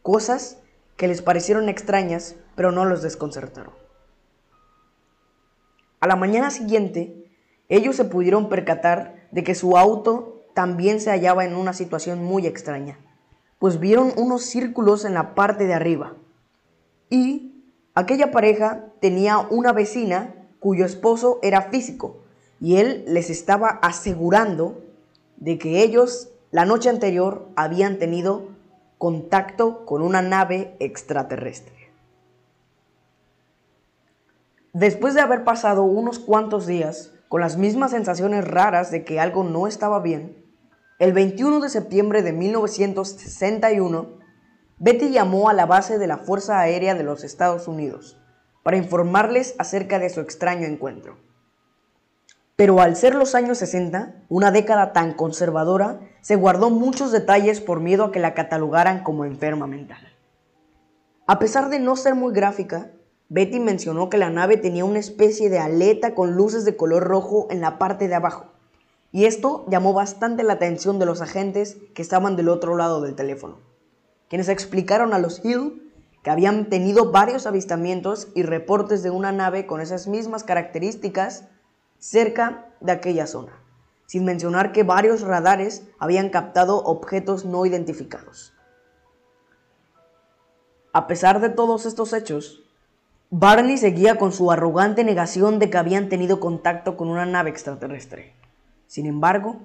Cosas 0.09 0.57
que 0.97 1.07
les 1.07 1.21
parecieron 1.21 1.69
extrañas, 1.69 2.35
pero 2.57 2.73
no 2.73 2.87
los 2.87 3.03
desconcertaron. 3.03 3.75
A 6.01 6.07
la 6.07 6.17
mañana 6.17 6.51
siguiente, 6.51 7.31
ellos 7.69 7.97
se 7.97 8.07
pudieron 8.07 8.49
percatar 8.49 9.29
de 9.33 9.45
que 9.45 9.55
su 9.55 9.77
auto 9.77 10.47
también 10.55 11.03
se 11.03 11.11
hallaba 11.11 11.45
en 11.45 11.55
una 11.55 11.75
situación 11.75 12.25
muy 12.25 12.47
extraña, 12.47 12.99
pues 13.59 13.81
vieron 13.81 14.15
unos 14.17 14.45
círculos 14.45 15.05
en 15.05 15.13
la 15.13 15.35
parte 15.35 15.67
de 15.67 15.75
arriba. 15.75 16.15
Y 17.11 17.63
aquella 17.95 18.31
pareja 18.31 18.87
tenía 19.03 19.37
una 19.51 19.75
vecina 19.75 20.35
cuyo 20.59 20.87
esposo 20.87 21.39
era 21.43 21.69
físico 21.69 22.23
y 22.63 22.77
él 22.77 23.05
les 23.09 23.29
estaba 23.29 23.79
asegurando 23.83 24.83
de 25.37 25.59
que 25.59 25.83
ellos 25.83 26.31
la 26.51 26.65
noche 26.65 26.89
anterior 26.89 27.51
habían 27.57 27.99
tenido 27.99 28.57
contacto 28.99 29.87
con 29.87 30.03
una 30.03 30.23
nave 30.23 30.77
extraterrestre. 30.81 31.93
Después 34.73 35.15
de 35.15 35.21
haber 35.21 35.45
pasado 35.45 35.85
unos 35.85 36.19
cuantos 36.19 36.67
días 36.67 37.13
con 37.29 37.41
las 37.41 37.57
mismas 37.57 37.93
sensaciones 37.93 38.47
raras 38.47 38.91
de 38.91 39.05
que 39.05 39.21
algo 39.21 39.45
no 39.45 39.67
estaba 39.67 40.01
bien, 40.01 40.45
el 40.99 41.13
21 41.13 41.61
de 41.61 41.69
septiembre 41.69 42.23
de 42.23 42.33
1961, 42.33 44.19
Betty 44.79 45.11
llamó 45.11 45.49
a 45.49 45.53
la 45.53 45.67
base 45.67 45.99
de 45.99 46.07
la 46.07 46.19
Fuerza 46.19 46.61
Aérea 46.61 46.95
de 46.95 47.05
los 47.05 47.25
Estados 47.25 47.69
Unidos 47.69 48.21
para 48.63 48.77
informarles 48.77 49.55
acerca 49.59 49.99
de 49.99 50.11
su 50.11 50.21
extraño 50.21 50.67
encuentro. 50.67 51.17
Pero 52.57 52.81
al 52.81 52.97
ser 52.97 53.15
los 53.15 53.37
años 53.37 53.59
60, 53.59 54.25
una 54.29 54.51
década 54.51 54.93
tan 54.93 55.15
conservadora, 55.15 56.01
se 56.29 56.37
guardó 56.37 56.69
muchos 56.69 57.11
detalles 57.11 57.63
por 57.63 57.81
miedo 57.81 58.05
a 58.05 58.13
que 58.13 58.19
la 58.19 58.35
catalogaran 58.35 59.03
como 59.03 59.25
enferma 59.25 59.67
mental. 59.67 60.13
A 61.27 61.39
pesar 61.39 61.71
de 61.71 61.79
no 61.79 61.97
ser 61.97 62.15
muy 62.17 62.35
gráfica, 62.35 62.91
Betty 63.31 63.61
mencionó 63.61 64.11
que 64.11 64.19
la 64.19 64.29
nave 64.29 64.59
tenía 64.59 64.85
una 64.85 64.99
especie 64.99 65.49
de 65.49 65.59
aleta 65.59 66.15
con 66.15 66.37
luces 66.37 66.67
de 66.67 66.77
color 66.77 67.05
rojo 67.05 67.47
en 67.49 67.63
la 67.63 67.79
parte 67.79 68.09
de 68.09 68.15
abajo, 68.15 68.45
y 69.11 69.25
esto 69.25 69.65
llamó 69.71 69.95
bastante 69.95 70.43
la 70.43 70.53
atención 70.53 70.99
de 70.99 71.07
los 71.07 71.23
agentes 71.23 71.79
que 71.95 72.03
estaban 72.03 72.37
del 72.37 72.51
otro 72.51 72.77
lado 72.77 73.01
del 73.01 73.15
teléfono. 73.15 73.61
quienes 74.29 74.51
explicaron 74.51 75.15
a 75.15 75.19
los 75.19 75.43
Hill 75.43 75.91
que 76.23 76.29
habían 76.29 76.69
tenido 76.69 77.11
varios 77.11 77.47
avistamientos 77.47 78.29
y 78.35 78.43
reportes 78.43 79.03
de 79.03 79.09
una 79.09 79.33
nave 79.33 79.65
con 79.65 79.81
esas 79.81 80.07
mismas 80.07 80.45
características 80.45 81.45
cerca 81.99 82.67
de 82.83 82.93
aquella 82.93 83.27
zona, 83.27 83.53
sin 84.09 84.25
mencionar 84.25 84.73
que 84.73 84.85
varios 84.85 85.21
radares 85.21 85.83
habían 85.99 86.31
captado 86.31 86.79
objetos 86.79 87.45
no 87.45 87.67
identificados. 87.67 88.55
A 90.95 91.07
pesar 91.07 91.41
de 91.41 91.51
todos 91.51 91.85
estos 91.85 92.15
hechos, 92.15 92.65
Barney 93.29 93.77
seguía 93.77 94.17
con 94.17 94.33
su 94.33 94.51
arrogante 94.51 95.05
negación 95.05 95.59
de 95.59 95.69
que 95.69 95.77
habían 95.77 96.09
tenido 96.09 96.41
contacto 96.41 96.97
con 96.97 97.09
una 97.09 97.27
nave 97.27 97.51
extraterrestre. 97.51 98.33
Sin 98.87 99.05
embargo, 99.05 99.61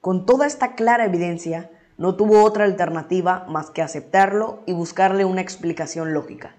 con 0.00 0.26
toda 0.26 0.46
esta 0.46 0.76
clara 0.76 1.04
evidencia, 1.04 1.72
no 1.96 2.14
tuvo 2.14 2.44
otra 2.44 2.62
alternativa 2.62 3.46
más 3.48 3.70
que 3.70 3.82
aceptarlo 3.82 4.60
y 4.64 4.74
buscarle 4.74 5.24
una 5.24 5.40
explicación 5.40 6.14
lógica. 6.14 6.54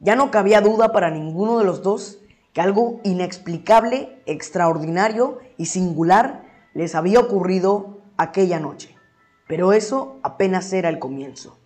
Ya 0.00 0.16
no 0.16 0.32
cabía 0.32 0.60
duda 0.60 0.90
para 0.90 1.12
ninguno 1.12 1.60
de 1.60 1.64
los 1.64 1.84
dos 1.84 2.18
que 2.52 2.60
algo 2.60 3.00
inexplicable, 3.04 4.22
extraordinario 4.26 5.38
y 5.56 5.66
singular 5.66 6.44
les 6.74 6.94
había 6.94 7.20
ocurrido 7.20 8.02
aquella 8.16 8.60
noche. 8.60 8.96
Pero 9.48 9.72
eso 9.72 10.18
apenas 10.22 10.72
era 10.72 10.88
el 10.88 10.98
comienzo. 10.98 11.58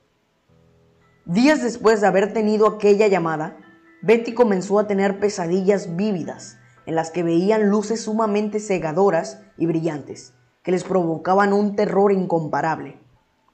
Días 1.25 1.63
después 1.63 2.01
de 2.01 2.07
haber 2.07 2.33
tenido 2.33 2.67
aquella 2.67 3.09
llamada, 3.09 3.57
Betty 4.03 4.33
comenzó 4.33 4.79
a 4.79 4.87
tener 4.87 5.19
pesadillas 5.19 5.97
vívidas 5.97 6.59
en 6.87 6.95
las 6.95 7.11
que 7.11 7.25
veían 7.25 7.69
luces 7.69 8.03
sumamente 8.03 8.61
cegadoras 8.61 9.43
y 9.59 9.67
brillantes, 9.67 10.35
que 10.63 10.71
les 10.71 10.85
provocaban 10.85 11.53
un 11.53 11.75
terror 11.75 12.13
incomparable. 12.13 13.01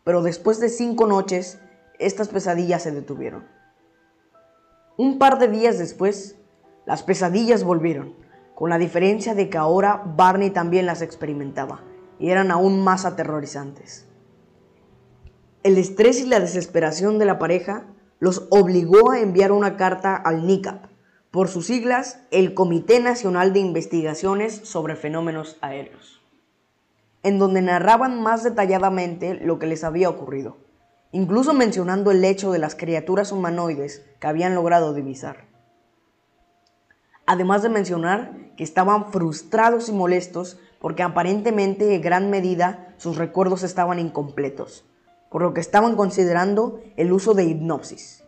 Pero 0.05 0.23
después 0.23 0.61
de 0.61 0.69
cinco 0.69 1.07
noches, 1.07 1.59
estas 1.99 2.29
pesadillas 2.29 2.83
se 2.83 2.91
detuvieron. 2.91 3.47
Un 4.99 5.19
par 5.19 5.39
de 5.39 5.49
días 5.49 5.79
después, 5.79 6.37
las 6.85 7.03
pesadillas 7.03 7.65
volvieron, 7.65 8.15
con 8.55 8.71
la 8.71 8.79
diferencia 8.79 9.35
de 9.35 9.49
que 9.49 9.59
ahora 9.59 10.03
Barney 10.17 10.51
también 10.51 10.87
las 10.87 11.03
experimentaba, 11.03 11.81
y 12.19 12.31
eran 12.31 12.51
aún 12.51 12.83
más 12.83 13.05
aterrorizantes. 13.05 14.09
El 15.63 15.79
estrés 15.79 16.21
y 16.21 16.27
la 16.27 16.41
desesperación 16.41 17.19
de 17.19 17.25
la 17.25 17.39
pareja 17.39 17.87
los 18.19 18.47
obligó 18.51 19.11
a 19.11 19.21
enviar 19.21 19.53
una 19.53 19.77
carta 19.77 20.15
al 20.17 20.47
NICAP, 20.47 20.87
por 21.31 21.49
sus 21.49 21.67
siglas, 21.67 22.21
el 22.31 22.53
Comité 22.53 23.01
Nacional 23.01 23.53
de 23.53 23.61
Investigaciones 23.61 24.55
sobre 24.65 24.97
Fenómenos 24.97 25.57
Aéreos, 25.63 26.21
en 27.23 27.39
donde 27.39 27.63
narraban 27.63 28.21
más 28.23 28.45
detalladamente 28.45 29.35
lo 29.35 29.59
que 29.59 29.67
les 29.67 29.83
había 29.83 30.11
ocurrido, 30.11 30.59
incluso 31.11 31.55
mencionando 31.55 32.11
el 32.11 32.23
hecho 32.25 32.53
de 32.53 32.59
las 32.59 32.75
criaturas 32.75 33.33
humanoides 33.33 34.05
que 34.21 34.27
habían 34.27 34.55
logrado 34.55 34.93
divisar. 34.93 35.52
Además 37.27 37.63
de 37.63 37.69
mencionar 37.69 38.33
que 38.57 38.65
estaban 38.65 39.13
frustrados 39.13 39.89
y 39.89 39.93
molestos 39.93 40.59
porque 40.81 41.03
aparentemente 41.03 41.95
en 41.95 42.03
gran 42.03 42.31
medida 42.31 42.95
sus 42.97 43.17
recuerdos 43.17 43.63
estaban 43.63 43.99
incompletos 43.99 44.85
por 45.33 45.41
lo 45.41 45.55
que 45.55 45.63
estaban 45.63 45.97
considerando 45.97 46.81
el 46.97 47.11
uso 47.11 47.33
de 47.33 47.45
hipnosis. 47.45 48.23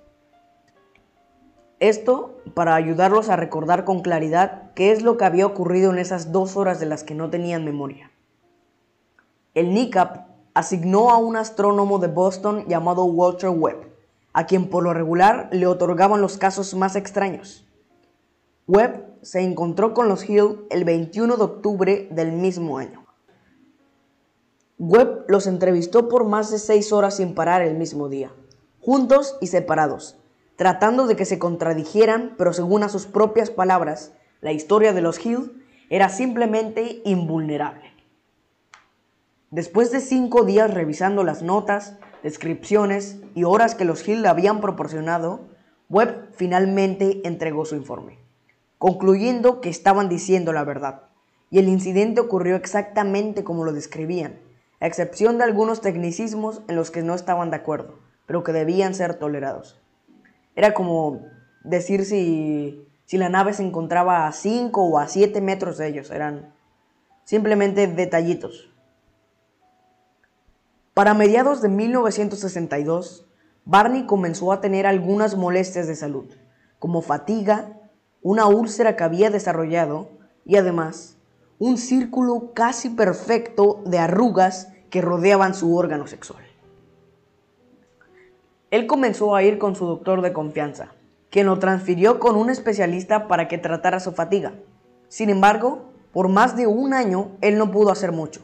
Esto 1.79 2.41
para 2.55 2.75
ayudarlos 2.77 3.29
a 3.29 3.37
recordar 3.37 3.85
con 3.85 4.01
claridad 4.01 4.73
qué 4.75 4.91
es 4.91 5.03
lo 5.03 5.19
que 5.19 5.27
había 5.27 5.45
ocurrido 5.45 5.93
en 5.93 5.99
esas 5.99 6.33
dos 6.33 6.57
horas 6.57 6.81
de 6.81 6.87
las 6.87 7.05
que 7.05 7.15
no 7.15 7.29
tenían 7.29 7.63
memoria. 7.63 8.11
El 9.53 9.75
NICAP 9.75 10.27
asignó 10.55 11.11
a 11.11 11.19
un 11.19 11.37
astrónomo 11.37 11.99
de 11.99 12.09
Boston 12.09 12.65
llamado 12.69 13.05
Walter 13.05 13.51
Webb, 13.51 13.87
a 14.33 14.47
quien 14.47 14.71
por 14.71 14.83
lo 14.83 14.95
regular 14.95 15.51
le 15.53 15.67
otorgaban 15.67 16.23
los 16.23 16.39
casos 16.39 16.75
más 16.75 16.97
extraños. 16.97 17.64
Webb 18.67 19.19
se 19.21 19.43
encontró 19.43 19.93
con 19.93 20.09
los 20.09 20.27
Hill 20.27 20.65
el 20.71 20.85
21 20.85 21.37
de 21.37 21.43
octubre 21.43 22.09
del 22.11 22.33
mismo 22.33 22.79
año. 22.79 23.05
Webb 24.79 25.27
los 25.29 25.47
entrevistó 25.47 26.09
por 26.09 26.25
más 26.25 26.51
de 26.51 26.59
seis 26.59 26.91
horas 26.91 27.19
sin 27.19 27.35
parar 27.35 27.61
el 27.61 27.75
mismo 27.77 28.09
día, 28.09 28.33
juntos 28.81 29.37
y 29.43 29.49
separados, 29.49 30.17
tratando 30.57 31.07
de 31.07 31.15
que 31.15 31.27
se 31.27 31.39
contradijeran, 31.39 32.37
pero 32.39 32.55
según 32.55 32.83
a 32.85 32.89
sus 32.89 33.05
propias 33.05 33.51
palabras, 33.51 34.13
la 34.41 34.53
historia 34.53 34.95
de 34.95 35.03
los 35.03 35.25
Hill 35.25 35.63
era 35.91 36.09
simplemente 36.09 37.03
invulnerable. 37.05 37.93
Después 39.51 39.93
de 39.93 40.01
cinco 40.01 40.45
días 40.45 40.73
revisando 40.73 41.23
las 41.23 41.43
notas, 41.43 41.99
descripciones 42.23 43.19
y 43.35 43.45
horas 43.45 43.75
que 43.75 43.85
los 43.85 44.09
Hill 44.09 44.23
le 44.23 44.29
habían 44.29 44.63
proporcionado, 44.63 45.49
Webb 45.91 46.31
finalmente 46.33 47.21
entregó 47.25 47.67
su 47.67 47.77
informe, 47.77 48.24
concluyendo 48.79 49.61
que 49.61 49.71
estaban 49.71 50.09
diciendo 50.09 50.53
la 50.53 50.65
verdad, 50.65 51.03
y 51.51 51.59
el 51.59 51.69
incidente 51.69 52.21
ocurrió 52.21 52.57
exactamente 52.57 53.45
como 53.45 53.65
lo 53.65 53.73
describían, 53.73 54.41
a 54.81 54.87
excepción 54.87 55.39
de 55.39 55.45
algunos 55.45 55.81
tecnicismos 55.81 56.63
en 56.69 56.77
los 56.77 56.91
que 56.91 57.03
no 57.03 57.15
estaban 57.15 57.51
de 57.51 57.57
acuerdo, 57.57 58.01
pero 58.27 58.43
que 58.43 58.53
debían 58.53 58.95
ser 58.95 59.15
tolerados. 59.15 59.81
Era 60.57 60.75
como 60.75 61.23
decir 61.63 62.05
si, 62.05 62.87
si 63.05 63.19
la 63.19 63.29
nave 63.29 63.53
se 63.53 63.63
encontraba 63.63 64.27
a 64.27 64.33
5 64.33 64.83
o 64.83 64.99
a 64.99 65.09
7 65.09 65.41
metros 65.41 65.79
de 65.79 65.89
ellos, 65.89 66.11
eran 66.11 66.55
simplemente 67.25 67.87
detallitos. 67.87 68.71
Para 70.93 71.15
mediados 71.15 71.61
de 71.61 71.69
1962, 71.69 73.27
Barney 73.65 74.07
comenzó 74.07 74.53
a 74.53 74.61
tener 74.61 74.87
algunas 74.87 75.37
molestias 75.37 75.87
de 75.87 75.97
salud, 75.97 76.27
como 76.79 77.03
fatiga, 77.03 77.81
una 78.25 78.47
úlcera 78.47 78.97
que 78.97 79.05
había 79.05 79.29
desarrollado 79.29 80.09
y 80.47 80.57
además 80.57 81.19
un 81.59 81.77
círculo 81.77 82.53
casi 82.55 82.89
perfecto 82.89 83.83
de 83.85 83.99
arrugas 83.99 84.73
que 84.89 85.03
rodeaban 85.03 85.55
su 85.55 85.77
órgano 85.77 86.07
sexual. 86.07 86.43
Él 88.71 88.87
comenzó 88.87 89.37
a 89.37 89.43
ir 89.43 89.59
con 89.59 89.77
su 89.77 89.85
doctor 89.85 90.23
de 90.23 90.33
confianza, 90.33 90.95
quien 91.31 91.45
lo 91.47 91.59
transfirió 91.59 92.19
con 92.19 92.35
un 92.37 92.49
especialista 92.49 93.29
para 93.29 93.47
que 93.47 93.59
tratara 93.59 94.01
su 94.01 94.13
fatiga. 94.13 94.55
Sin 95.09 95.29
embargo, 95.29 95.93
por 96.11 96.31
más 96.31 96.57
de 96.57 96.67
un 96.67 96.95
año 96.95 97.33
él 97.43 97.59
no 97.59 97.71
pudo 97.71 97.93
hacer 97.93 98.11
mucho, 98.11 98.41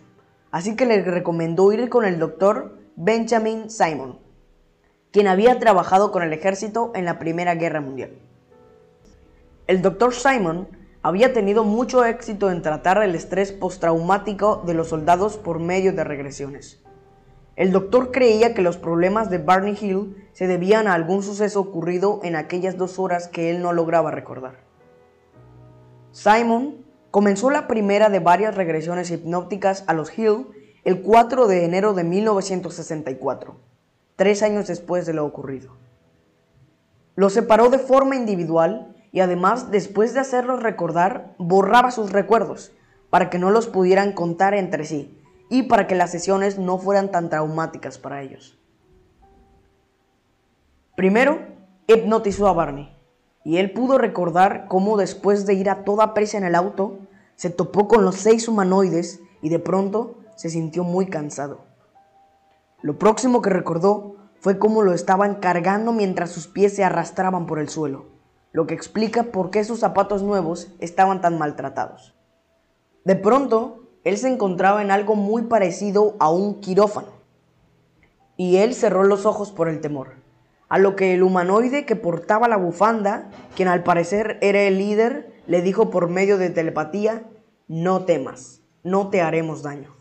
así 0.51 0.77
que 0.77 0.85
le 0.85 1.03
recomendó 1.03 1.73
ir 1.73 1.89
con 1.89 2.05
el 2.05 2.19
doctor 2.19 2.79
Benjamin 2.97 3.71
Simon, 3.71 4.19
quien 5.11 5.27
había 5.27 5.59
trabajado 5.59 6.13
con 6.13 6.23
el 6.23 6.35
ejército 6.35 6.93
en 6.95 7.07
la 7.07 7.19
Primera 7.19 7.55
Guerra 7.55 7.81
Mundial. 7.81 8.11
El 9.71 9.83
doctor 9.83 10.13
Simon 10.13 10.67
había 11.01 11.33
tenido 11.33 11.63
mucho 11.63 12.05
éxito 12.05 12.51
en 12.51 12.61
tratar 12.61 13.01
el 13.05 13.15
estrés 13.15 13.53
postraumático 13.53 14.65
de 14.67 14.75
los 14.75 14.89
soldados 14.89 15.37
por 15.37 15.61
medio 15.61 15.93
de 15.93 16.03
regresiones. 16.03 16.83
El 17.55 17.71
doctor 17.71 18.11
creía 18.11 18.53
que 18.53 18.63
los 18.63 18.79
problemas 18.79 19.31
de 19.31 19.39
Barney 19.39 19.79
Hill 19.81 20.29
se 20.33 20.49
debían 20.49 20.89
a 20.89 20.95
algún 20.95 21.23
suceso 21.23 21.61
ocurrido 21.61 22.19
en 22.25 22.35
aquellas 22.35 22.79
dos 22.79 22.99
horas 22.99 23.29
que 23.29 23.49
él 23.49 23.63
no 23.63 23.73
lograba 23.73 24.11
recordar. 24.11 24.57
Simon 26.11 26.85
comenzó 27.13 27.49
la 27.49 27.69
primera 27.69 28.09
de 28.09 28.19
varias 28.19 28.57
regresiones 28.57 29.13
hipnópticas 29.13 29.85
a 29.87 29.95
los 29.95 30.19
Hill 30.19 30.49
el 30.83 31.01
4 31.01 31.47
de 31.47 31.65
enero 31.65 31.95
de 31.95 32.03
1964, 32.03 33.55
tres 34.17 34.43
años 34.43 34.67
después 34.67 35.07
de 35.07 35.15
lo 35.15 35.25
ocurrido. 35.25 35.77
Lo 37.15 37.31
separó 37.31 37.71
de 37.71 37.79
forma 37.79 38.17
individual 38.17 38.90
y 39.13 39.21
además 39.21 39.71
después 39.71 40.15
de 40.15 40.21
hacerlos 40.21 40.63
recordar, 40.63 41.35
borraba 41.39 41.91
sus 41.91 42.13
recuerdos 42.13 42.73
para 43.11 43.29
que 43.29 43.39
no 43.39 43.51
los 43.51 43.67
pudieran 43.67 44.13
contar 44.13 44.55
entre 44.55 44.85
sí 44.85 45.19
y 45.49 45.65
para 45.65 45.87
que 45.87 45.97
las 45.97 46.13
sesiones 46.13 46.59
no 46.59 46.79
fueran 46.79 47.11
tan 47.11 47.29
traumáticas 47.29 47.99
para 47.99 48.23
ellos. 48.23 48.57
Primero, 50.97 51.41
hipnotizó 51.89 52.47
a 52.47 52.53
Barney 52.53 52.97
y 53.45 53.57
él 53.57 53.73
pudo 53.73 53.99
recordar 53.99 54.67
cómo 54.69 54.97
después 54.97 55.47
de 55.47 55.55
ir 55.55 55.71
a 55.71 55.83
toda 55.83 56.15
prisa 56.15 56.39
en 56.39 56.45
el 56.45 56.55
auto, 56.55 56.99
se 57.35 57.51
topó 57.51 57.89
con 57.89 58.05
los 58.05 58.17
seis 58.17 58.47
humanoides 58.49 59.21
y 59.43 59.49
de 59.49 59.59
pronto 59.59 60.19
se 60.37 60.51
sintió 60.51 60.85
muy 60.85 61.07
cansado. 61.07 61.63
Lo 62.83 62.99
próximo 62.99 63.43
que 63.43 63.51
recordó 63.51 64.17
fue 64.41 64.59
cómo 64.59 64.83
lo 64.83 64.93
estaban 64.93 65.37
cargando 65.37 65.93
mientras 65.93 66.31
sus 66.31 66.47
pies 66.47 66.77
se 66.77 66.85
arrastraban 66.85 67.47
por 67.47 67.59
el 67.59 67.69
suelo 67.69 68.20
lo 68.53 68.67
que 68.67 68.75
explica 68.75 69.25
por 69.25 69.51
qué 69.51 69.65
sus 69.65 69.81
zapatos 69.81 70.23
nuevos 70.23 70.69
estaban 70.81 71.21
tan 71.21 71.39
maltratados. 71.39 72.15
De 73.05 73.17
pronto, 73.17 73.81
él 74.05 74.17
se 74.19 74.29
encontraba 74.29 74.83
en 74.83 74.91
algo 74.91 75.15
muy 75.15 75.43
parecido 75.43 76.17
a 76.19 76.31
un 76.31 76.61
quirófano, 76.61 77.09
y 78.37 78.57
él 78.57 78.75
cerró 78.75 79.05
los 79.05 79.27
ojos 79.27 79.53
por 79.53 79.69
el 79.69 79.81
temor, 79.81 80.15
a 80.69 80.79
lo 80.79 80.97
que 80.97 81.15
el 81.15 81.23
humanoide 81.23 81.85
que 81.85 81.97
portaba 81.97 82.49
la 82.49 82.57
bufanda, 82.57 83.31
quien 83.55 83.69
al 83.69 83.83
parecer 83.83 84.39
era 84.41 84.63
el 84.63 84.79
líder, 84.79 85.33
le 85.47 85.63
dijo 85.63 85.91
por 85.91 86.09
medio 86.09 86.39
de 86.39 86.51
telepatía, 86.51 87.25
no 87.69 88.05
temas, 88.05 88.63
no 88.83 89.11
te 89.11 89.21
haremos 89.21 89.63
daño. 89.63 89.95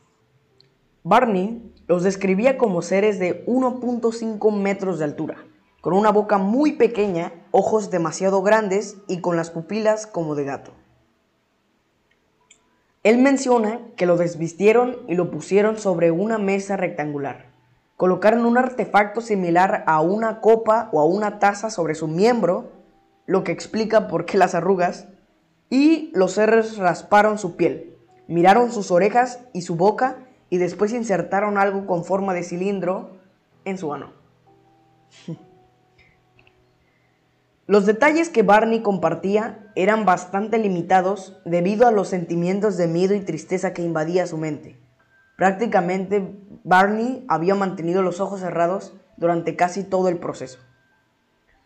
Barney 1.04 1.74
Los 1.88 2.04
describía 2.04 2.58
como 2.58 2.82
seres 2.82 3.20
de 3.20 3.46
1.5 3.48 4.52
metros 4.54 5.00
de 5.00 5.06
altura, 5.06 5.38
con 5.82 5.94
una 5.94 6.12
boca 6.12 6.38
muy 6.38 6.74
pequeña, 6.74 7.32
ojos 7.52 7.90
demasiado 7.90 8.42
grandes 8.42 8.98
y 9.08 9.22
con 9.22 9.38
las 9.38 9.50
pupilas 9.50 10.08
como 10.08 10.36
de 10.36 10.46
gato. 10.46 10.72
Él 13.04 13.18
menciona 13.18 13.80
que 13.96 14.06
lo 14.06 14.18
desvistieron 14.18 14.98
y 15.08 15.16
lo 15.16 15.32
pusieron 15.32 15.78
sobre 15.78 16.12
una 16.12 16.38
mesa 16.38 16.76
rectangular. 16.76 17.46
Colocaron 17.96 18.46
un 18.46 18.58
artefacto 18.58 19.22
similar 19.22 19.84
a 19.88 20.02
una 20.02 20.42
copa 20.42 20.90
o 20.92 21.00
a 21.00 21.06
una 21.06 21.40
taza 21.40 21.70
sobre 21.70 21.96
su 21.96 22.08
miembro, 22.08 22.72
lo 23.26 23.44
que 23.44 23.54
explica 23.54 24.08
por 24.08 24.26
qué 24.26 24.38
las 24.38 24.54
arrugas, 24.54 25.08
y 25.70 26.12
los 26.14 26.34
seres 26.34 26.78
rasparon 26.78 27.38
su 27.38 27.56
piel, 27.56 27.96
miraron 28.28 28.72
sus 28.72 28.92
orejas 28.92 29.40
y 29.54 29.62
su 29.62 29.76
boca 29.76 30.18
y 30.50 30.58
después 30.58 30.94
insertaron 30.94 31.58
algo 31.58 31.86
con 31.86 32.04
forma 32.04 32.34
de 32.34 32.44
cilindro 32.44 33.12
en 33.66 33.78
su 33.78 33.94
ano. 33.94 34.12
Los 37.70 37.86
detalles 37.86 38.30
que 38.30 38.42
Barney 38.42 38.82
compartía 38.82 39.72
eran 39.76 40.04
bastante 40.04 40.58
limitados 40.58 41.40
debido 41.46 41.86
a 41.86 41.92
los 41.92 42.08
sentimientos 42.08 42.78
de 42.78 42.88
miedo 42.88 43.14
y 43.14 43.20
tristeza 43.20 43.74
que 43.74 43.84
invadía 43.84 44.26
su 44.26 44.40
mente. 44.40 44.76
Prácticamente 45.38 46.36
Barney 46.64 47.24
había 47.28 47.54
mantenido 47.54 48.02
los 48.02 48.22
ojos 48.22 48.40
cerrados 48.40 48.96
durante 49.18 49.56
casi 49.56 49.84
todo 49.84 50.10
el 50.10 50.18
proceso. 50.18 50.58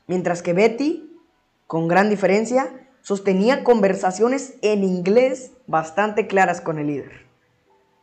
Mientras 0.06 0.42
que 0.42 0.52
Betty, 0.52 1.10
con 1.68 1.88
gran 1.88 2.10
diferencia, 2.10 2.86
sostenía 3.02 3.64
conversaciones 3.64 4.56
en 4.62 4.84
inglés 4.84 5.54
bastante 5.68 6.28
claras 6.28 6.60
con 6.60 6.80
el 6.80 6.88
líder. 6.88 7.28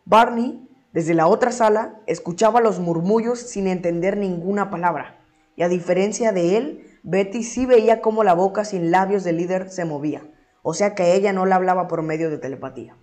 Barney, 0.07 0.67
desde 0.95 1.13
la 1.13 1.27
otra 1.27 1.53
sala, 1.53 2.01
escuchaba 2.07 2.63
los 2.63 2.81
murmullos 2.81 3.41
sin 3.41 3.67
entender 3.67 4.17
ninguna 4.17 4.71
palabra, 4.71 5.21
y 5.55 5.65
a 5.65 5.69
diferencia 5.69 6.33
de 6.33 6.57
él, 6.57 6.90
Betty 7.03 7.43
sí 7.43 7.65
veía 7.65 8.03
cómo 8.03 8.25
la 8.25 8.35
boca 8.35 8.65
sin 8.65 8.91
labios 8.91 9.25
del 9.25 9.39
líder 9.39 9.71
se 9.71 9.85
movía, 9.85 10.23
o 10.63 10.75
sea 10.75 10.95
que 10.95 11.15
ella 11.15 11.33
no 11.33 11.47
la 11.47 11.57
hablaba 11.57 11.89
por 11.89 12.03
medio 12.03 12.31
de 12.31 12.39
telepatía. 12.39 12.97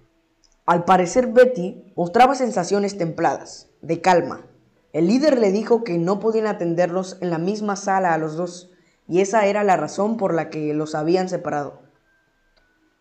Al 0.65 0.85
parecer 0.85 1.27
Betty 1.27 1.93
mostraba 1.95 2.35
sensaciones 2.35 2.97
templadas, 2.97 3.69
de 3.81 4.01
calma. 4.01 4.45
El 4.93 5.07
líder 5.07 5.39
le 5.39 5.51
dijo 5.51 5.83
que 5.83 5.97
no 5.97 6.19
podían 6.19 6.45
atenderlos 6.45 7.17
en 7.21 7.29
la 7.29 7.37
misma 7.39 7.75
sala 7.75 8.13
a 8.13 8.17
los 8.17 8.35
dos, 8.35 8.71
y 9.07 9.21
esa 9.21 9.45
era 9.45 9.63
la 9.63 9.77
razón 9.77 10.17
por 10.17 10.33
la 10.33 10.49
que 10.49 10.73
los 10.73 10.93
habían 10.93 11.29
separado. 11.29 11.81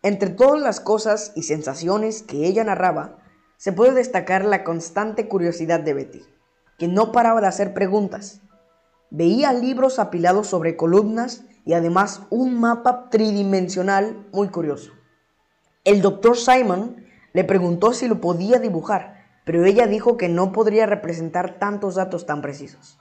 Entre 0.03 0.31
todas 0.31 0.61
las 0.61 0.81
cosas 0.81 1.33
y 1.35 1.43
sensaciones 1.43 2.23
que 2.23 2.47
ella 2.47 2.65
narraba, 2.65 3.19
se 3.57 3.73
puede 3.73 3.93
destacar 3.93 4.45
la 4.45 4.63
constante 4.63 5.29
curiosidad 5.29 5.81
de 5.81 5.95
Betty, 5.95 6.23
que 6.79 6.89
no 6.89 7.13
paraba 7.13 7.41
de 7.41 7.49
hacer 7.49 7.75
preguntas, 7.75 8.41
Veía 9.11 9.53
libros 9.53 9.99
apilados 9.99 10.49
sobre 10.49 10.77
columnas 10.77 11.45
y 11.65 11.75
además 11.75 12.23
un 12.31 12.59
mapa 12.59 13.09
tridimensional 13.11 14.27
muy 14.33 14.49
curioso. 14.49 14.93
El 15.85 16.03
doctor 16.03 16.37
Simon 16.37 17.05
le 17.33 17.45
preguntó 17.45 17.93
si 17.93 18.09
lo 18.09 18.21
podía 18.21 18.59
dibujar, 18.59 19.25
pero 19.45 19.65
ella 19.65 19.87
dijo 19.87 20.17
que 20.17 20.29
no 20.29 20.53
podría 20.53 20.87
representar 20.87 21.59
tantos 21.59 21.95
datos 21.95 22.27
tan 22.27 22.43
precisos. 22.43 22.99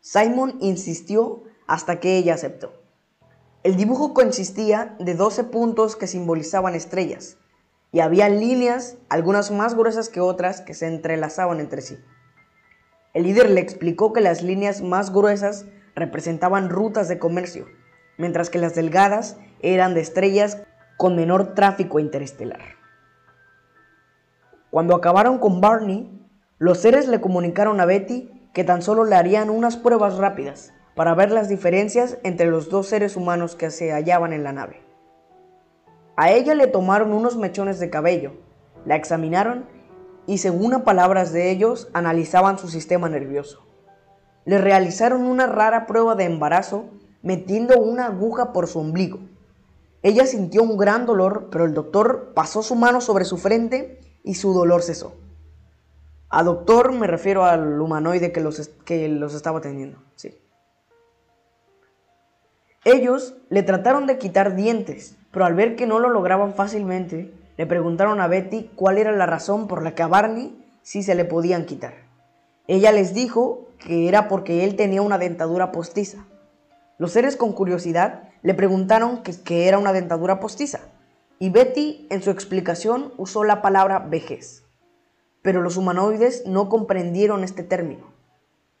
Simon 0.00 0.56
insistió 0.60 1.42
hasta 1.66 2.00
que 2.00 2.16
ella 2.16 2.34
aceptó. 2.34 2.72
El 3.62 3.76
dibujo 3.76 4.14
consistía 4.14 4.94
de 5.00 5.14
12 5.14 5.44
puntos 5.44 5.96
que 5.96 6.06
simbolizaban 6.06 6.74
estrellas, 6.74 7.38
y 7.92 8.00
había 8.00 8.28
líneas, 8.28 8.96
algunas 9.08 9.50
más 9.50 9.74
gruesas 9.74 10.08
que 10.08 10.20
otras, 10.20 10.60
que 10.60 10.74
se 10.74 10.86
entrelazaban 10.86 11.60
entre 11.60 11.82
sí. 11.82 11.96
El 13.16 13.22
líder 13.22 13.48
le 13.48 13.62
explicó 13.62 14.12
que 14.12 14.20
las 14.20 14.42
líneas 14.42 14.82
más 14.82 15.10
gruesas 15.10 15.64
representaban 15.94 16.68
rutas 16.68 17.08
de 17.08 17.18
comercio, 17.18 17.64
mientras 18.18 18.50
que 18.50 18.58
las 18.58 18.74
delgadas 18.74 19.38
eran 19.60 19.94
de 19.94 20.02
estrellas 20.02 20.62
con 20.98 21.16
menor 21.16 21.54
tráfico 21.54 21.98
interestelar. 21.98 22.60
Cuando 24.68 24.94
acabaron 24.94 25.38
con 25.38 25.62
Barney, 25.62 26.28
los 26.58 26.76
seres 26.76 27.08
le 27.08 27.22
comunicaron 27.22 27.80
a 27.80 27.86
Betty 27.86 28.30
que 28.52 28.64
tan 28.64 28.82
solo 28.82 29.04
le 29.04 29.16
harían 29.16 29.48
unas 29.48 29.78
pruebas 29.78 30.18
rápidas 30.18 30.74
para 30.94 31.14
ver 31.14 31.30
las 31.30 31.48
diferencias 31.48 32.18
entre 32.22 32.48
los 32.48 32.68
dos 32.68 32.86
seres 32.86 33.16
humanos 33.16 33.56
que 33.56 33.70
se 33.70 33.92
hallaban 33.92 34.34
en 34.34 34.44
la 34.44 34.52
nave. 34.52 34.82
A 36.16 36.32
ella 36.32 36.54
le 36.54 36.66
tomaron 36.66 37.14
unos 37.14 37.38
mechones 37.38 37.80
de 37.80 37.88
cabello, 37.88 38.34
la 38.84 38.94
examinaron 38.94 39.64
y 40.26 40.38
según 40.38 40.82
palabras 40.82 41.32
de 41.32 41.50
ellos 41.50 41.88
analizaban 41.92 42.58
su 42.58 42.68
sistema 42.68 43.08
nervioso. 43.08 43.62
Le 44.44 44.58
realizaron 44.58 45.22
una 45.22 45.46
rara 45.46 45.86
prueba 45.86 46.14
de 46.14 46.24
embarazo 46.24 46.86
metiendo 47.22 47.78
una 47.78 48.06
aguja 48.06 48.52
por 48.52 48.66
su 48.66 48.78
ombligo. 48.78 49.18
Ella 50.02 50.26
sintió 50.26 50.62
un 50.62 50.76
gran 50.76 51.06
dolor, 51.06 51.48
pero 51.50 51.64
el 51.64 51.74
doctor 51.74 52.32
pasó 52.34 52.62
su 52.62 52.76
mano 52.76 53.00
sobre 53.00 53.24
su 53.24 53.38
frente 53.38 54.00
y 54.22 54.34
su 54.34 54.52
dolor 54.52 54.82
cesó. 54.82 55.14
A 56.28 56.42
doctor 56.42 56.92
me 56.92 57.06
refiero 57.06 57.44
al 57.44 57.80
humanoide 57.80 58.32
que 58.32 58.40
los, 58.40 58.68
que 58.84 59.08
los 59.08 59.34
estaba 59.34 59.60
teniendo. 59.60 59.98
Sí. 60.16 60.38
Ellos 62.84 63.34
le 63.48 63.62
trataron 63.62 64.06
de 64.06 64.18
quitar 64.18 64.54
dientes, 64.54 65.16
pero 65.32 65.44
al 65.44 65.54
ver 65.54 65.74
que 65.74 65.86
no 65.86 65.98
lo 65.98 66.10
lograban 66.10 66.54
fácilmente, 66.54 67.32
le 67.56 67.66
preguntaron 67.66 68.20
a 68.20 68.28
Betty 68.28 68.70
cuál 68.74 68.98
era 68.98 69.12
la 69.12 69.26
razón 69.26 69.66
por 69.66 69.82
la 69.82 69.94
que 69.94 70.02
a 70.02 70.08
Barney 70.08 70.64
sí 70.82 71.02
se 71.02 71.14
le 71.14 71.24
podían 71.24 71.64
quitar. 71.66 71.94
Ella 72.66 72.92
les 72.92 73.14
dijo 73.14 73.68
que 73.78 74.08
era 74.08 74.28
porque 74.28 74.64
él 74.64 74.76
tenía 74.76 75.02
una 75.02 75.18
dentadura 75.18 75.72
postiza. 75.72 76.26
Los 76.98 77.12
seres 77.12 77.36
con 77.36 77.52
curiosidad 77.52 78.30
le 78.42 78.54
preguntaron 78.54 79.22
qué 79.22 79.68
era 79.68 79.78
una 79.78 79.92
dentadura 79.92 80.40
postiza 80.40 80.80
y 81.38 81.50
Betty 81.50 82.06
en 82.10 82.22
su 82.22 82.30
explicación 82.30 83.12
usó 83.16 83.44
la 83.44 83.62
palabra 83.62 83.98
vejez. 83.98 84.64
Pero 85.42 85.62
los 85.62 85.76
humanoides 85.76 86.46
no 86.46 86.68
comprendieron 86.68 87.44
este 87.44 87.62
término. 87.62 88.12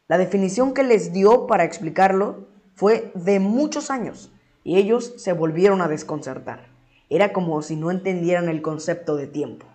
La 0.08 0.18
definición 0.18 0.72
que 0.72 0.82
les 0.82 1.12
dio 1.12 1.46
para 1.46 1.64
explicarlo 1.64 2.48
fue 2.74 3.10
de 3.14 3.40
muchos 3.40 3.90
años 3.90 4.32
y 4.64 4.78
ellos 4.78 5.14
se 5.16 5.32
volvieron 5.32 5.80
a 5.80 5.88
desconcertar. 5.88 6.75
Era 7.08 7.32
como 7.32 7.62
si 7.62 7.76
no 7.76 7.90
entendieran 7.90 8.48
el 8.48 8.62
concepto 8.62 9.16
de 9.16 9.26
tiempo. 9.26 9.66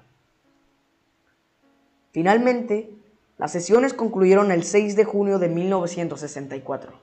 Finalmente, 2.11 2.93
las 3.37 3.51
sesiones 3.51 3.93
concluyeron 3.93 4.51
el 4.51 4.63
6 4.63 4.95
de 4.95 5.05
junio 5.05 5.39
de 5.39 5.49
1964 5.49 6.93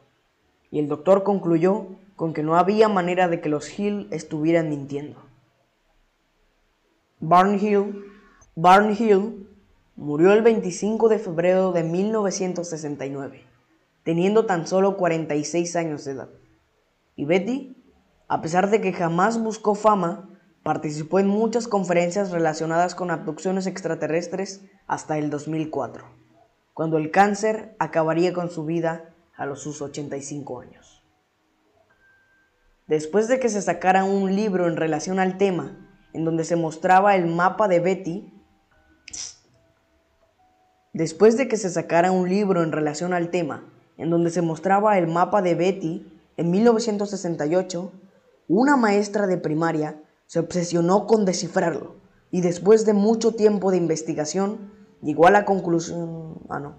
y 0.70 0.78
el 0.78 0.88
doctor 0.88 1.22
concluyó 1.22 1.86
con 2.14 2.34
que 2.34 2.42
no 2.42 2.56
había 2.56 2.88
manera 2.88 3.28
de 3.28 3.40
que 3.40 3.48
los 3.48 3.78
Hill 3.78 4.08
estuvieran 4.10 4.68
mintiendo. 4.68 5.16
Barnhill, 7.20 8.04
Hill 8.56 9.48
murió 9.96 10.32
el 10.32 10.42
25 10.42 11.08
de 11.08 11.18
febrero 11.18 11.72
de 11.72 11.82
1969, 11.84 13.42
teniendo 14.04 14.46
tan 14.46 14.66
solo 14.66 14.96
46 14.96 15.74
años 15.76 16.04
de 16.04 16.12
edad. 16.12 16.28
Y 17.16 17.24
Betty 17.24 17.76
a 18.28 18.42
pesar 18.42 18.68
de 18.68 18.80
que 18.80 18.92
jamás 18.92 19.42
buscó 19.42 19.74
fama, 19.74 20.28
participó 20.62 21.18
en 21.18 21.28
muchas 21.28 21.66
conferencias 21.66 22.30
relacionadas 22.30 22.94
con 22.94 23.10
abducciones 23.10 23.66
extraterrestres 23.66 24.62
hasta 24.86 25.16
el 25.16 25.30
2004, 25.30 26.04
cuando 26.74 26.98
el 26.98 27.10
cáncer 27.10 27.74
acabaría 27.78 28.34
con 28.34 28.50
su 28.50 28.66
vida 28.66 29.14
a 29.34 29.46
los 29.46 29.62
sus 29.62 29.80
85 29.80 30.60
años. 30.60 31.02
Después 32.86 33.28
de 33.28 33.40
que 33.40 33.48
se 33.48 33.62
sacara 33.62 34.04
un 34.04 34.34
libro 34.34 34.66
en 34.66 34.76
relación 34.76 35.20
al 35.20 35.38
tema, 35.38 35.88
en 36.12 36.24
donde 36.24 36.44
se 36.44 36.56
mostraba 36.56 37.16
el 37.16 37.26
mapa 37.26 37.66
de 37.66 37.80
Betty, 37.80 38.32
después 40.92 41.36
de 41.38 41.48
que 41.48 41.56
se 41.56 41.70
sacara 41.70 42.12
un 42.12 42.28
libro 42.28 42.62
en 42.62 42.72
relación 42.72 43.14
al 43.14 43.30
tema, 43.30 43.72
en 43.96 44.10
donde 44.10 44.30
se 44.30 44.42
mostraba 44.42 44.98
el 44.98 45.06
mapa 45.06 45.40
de 45.40 45.54
Betty, 45.54 46.20
en 46.36 46.50
1968, 46.50 47.92
una 48.48 48.76
maestra 48.76 49.26
de 49.26 49.36
primaria 49.36 50.02
se 50.26 50.40
obsesionó 50.40 51.06
con 51.06 51.24
descifrarlo 51.24 51.96
y 52.30 52.40
después 52.40 52.86
de 52.86 52.94
mucho 52.94 53.34
tiempo 53.34 53.70
de 53.70 53.76
investigación 53.76 54.72
llegó 55.02 55.26
a 55.26 55.30
la 55.30 55.44
conclusión... 55.44 56.38
Ah, 56.48 56.58
no. 56.58 56.76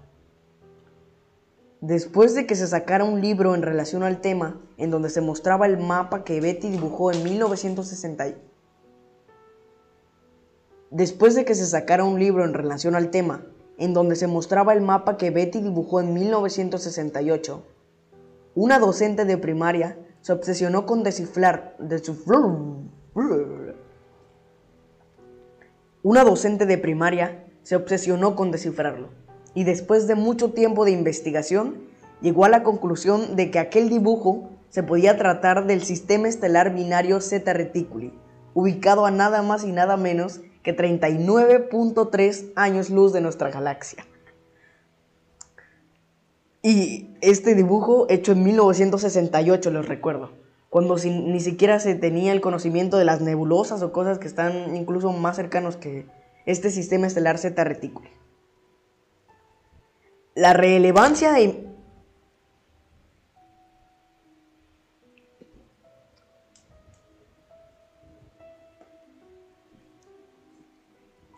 Después 1.80 2.34
de 2.34 2.46
que 2.46 2.56
se 2.56 2.66
sacara 2.66 3.04
un 3.04 3.20
libro 3.22 3.54
en 3.54 3.62
relación 3.62 4.02
al 4.02 4.20
tema, 4.20 4.60
en 4.76 4.90
donde 4.90 5.08
se 5.08 5.22
mostraba 5.22 5.66
el 5.66 5.78
mapa 5.78 6.24
que 6.24 6.40
Betty 6.40 6.68
dibujó 6.68 7.10
en 7.10 7.22
1960, 7.22 8.34
después 10.90 11.34
de 11.34 11.46
que 11.46 11.54
se 11.54 11.64
sacara 11.64 12.04
un 12.04 12.18
libro 12.18 12.44
en 12.44 12.52
relación 12.52 12.94
al 12.94 13.10
tema, 13.10 13.46
en 13.78 13.94
donde 13.94 14.16
se 14.16 14.26
mostraba 14.26 14.74
el 14.74 14.82
mapa 14.82 15.16
que 15.16 15.30
Betty 15.30 15.62
dibujó 15.62 16.00
en 16.00 16.12
1968, 16.12 17.64
una 18.54 18.78
docente 18.78 19.24
de 19.24 19.38
primaria 19.38 19.96
se 20.20 20.32
obsesionó 20.32 20.86
con 20.86 21.02
descifrar, 21.02 21.76
Una 26.02 26.24
docente 26.24 26.66
de 26.66 26.78
primaria 26.78 27.44
se 27.62 27.76
obsesionó 27.76 28.36
con 28.36 28.50
descifrarlo 28.50 29.08
y 29.54 29.64
después 29.64 30.06
de 30.06 30.14
mucho 30.14 30.52
tiempo 30.52 30.84
de 30.84 30.92
investigación, 30.92 31.88
llegó 32.20 32.44
a 32.44 32.48
la 32.48 32.62
conclusión 32.62 33.36
de 33.36 33.50
que 33.50 33.58
aquel 33.58 33.88
dibujo 33.88 34.50
se 34.68 34.82
podía 34.82 35.16
tratar 35.16 35.66
del 35.66 35.82
sistema 35.82 36.28
estelar 36.28 36.74
binario 36.74 37.20
Zeta 37.20 37.52
Reticuli, 37.52 38.14
ubicado 38.54 39.06
a 39.06 39.10
nada 39.10 39.42
más 39.42 39.64
y 39.64 39.72
nada 39.72 39.96
menos 39.96 40.40
que 40.62 40.76
39.3 40.76 42.52
años 42.54 42.90
luz 42.90 43.12
de 43.12 43.20
nuestra 43.20 43.50
galaxia. 43.50 44.06
Y 46.62 47.16
este 47.22 47.54
dibujo 47.54 48.06
hecho 48.10 48.32
en 48.32 48.44
1968, 48.44 49.70
les 49.70 49.88
recuerdo, 49.88 50.32
cuando 50.68 50.96
ni 50.96 51.40
siquiera 51.40 51.80
se 51.80 51.94
tenía 51.94 52.32
el 52.32 52.42
conocimiento 52.42 52.98
de 52.98 53.06
las 53.06 53.22
nebulosas 53.22 53.82
o 53.82 53.92
cosas 53.92 54.18
que 54.18 54.28
están 54.28 54.76
incluso 54.76 55.12
más 55.12 55.36
cercanos 55.36 55.76
que 55.76 56.06
este 56.44 56.70
sistema 56.70 57.06
estelar 57.06 57.38
Zeta 57.38 57.64
Reticuli. 57.64 58.10
La 60.34 60.52
relevancia 60.52 61.32
de... 61.32 61.66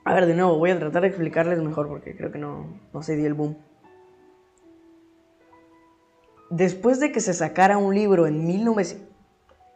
A 0.05 0.15
ver, 0.15 0.27
de 0.27 0.35
nuevo, 0.35 0.59
voy 0.59 0.71
a 0.71 0.79
tratar 0.79 1.03
de 1.03 1.09
explicarles 1.09 1.63
mejor 1.63 1.89
porque 1.89 2.17
creo 2.17 2.33
que 2.33 2.39
no, 2.39 2.67
no 2.93 3.03
se 3.03 3.15
dio 3.17 3.29
el 3.29 3.35
boom. 3.35 3.57
Después 6.53 7.01
de 7.01 7.13
que 7.13 7.21
se 7.21 7.33
sacara 7.33 7.79
un 7.79 7.95
libro 7.95 8.27
en 8.27 8.45
1900... 8.45 9.09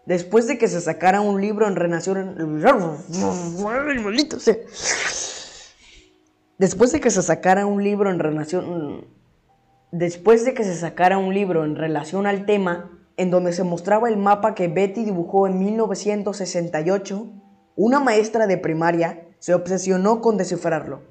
Después 0.04 0.46
de 0.46 0.58
que 0.58 0.68
se 0.68 0.82
sacara 0.82 1.22
un 1.22 1.40
libro 1.40 1.66
en 1.66 1.74
Renación... 1.74 2.36
Después 6.58 6.92
de 6.92 7.00
que 7.00 7.10
se 7.10 7.22
sacara 7.22 7.64
un 7.64 7.82
libro 7.82 8.10
en 8.10 8.18
relación... 8.18 9.06
Después 9.90 10.44
de 10.44 10.52
que 10.52 10.64
se 10.64 10.76
sacara 10.76 11.16
un 11.16 11.32
libro 11.32 11.64
en 11.64 11.76
relación 11.76 12.26
al 12.26 12.44
tema, 12.44 12.90
en 13.16 13.30
donde 13.30 13.54
se 13.54 13.64
mostraba 13.64 14.10
el 14.10 14.18
mapa 14.18 14.54
que 14.54 14.68
Betty 14.68 15.02
dibujó 15.02 15.46
en 15.46 15.58
1968, 15.58 17.26
una 17.76 18.00
maestra 18.00 18.46
de 18.46 18.58
primaria 18.58 19.26
se 19.38 19.54
obsesionó 19.54 20.20
con 20.20 20.36
descifrarlo, 20.36 21.04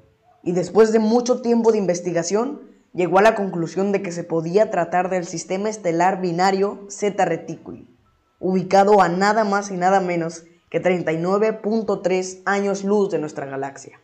y 0.44 0.52
después 0.52 0.92
de 0.92 1.00
mucho 1.00 1.40
tiempo 1.42 1.72
de 1.72 1.78
investigación, 1.78 2.60
llegó 2.96 3.18
a 3.18 3.22
la 3.22 3.34
conclusión 3.34 3.92
de 3.92 4.02
que 4.02 4.10
se 4.10 4.24
podía 4.24 4.70
tratar 4.70 5.10
del 5.10 5.26
sistema 5.26 5.68
estelar 5.68 6.20
binario 6.20 6.86
Zeta 6.90 7.26
Reticuli, 7.26 7.94
ubicado 8.40 9.02
a 9.02 9.08
nada 9.08 9.44
más 9.44 9.70
y 9.70 9.76
nada 9.76 10.00
menos 10.00 10.44
que 10.70 10.82
39.3 10.82 12.42
años 12.46 12.82
luz 12.82 13.10
de 13.10 13.18
nuestra 13.18 13.46
galaxia. 13.46 14.00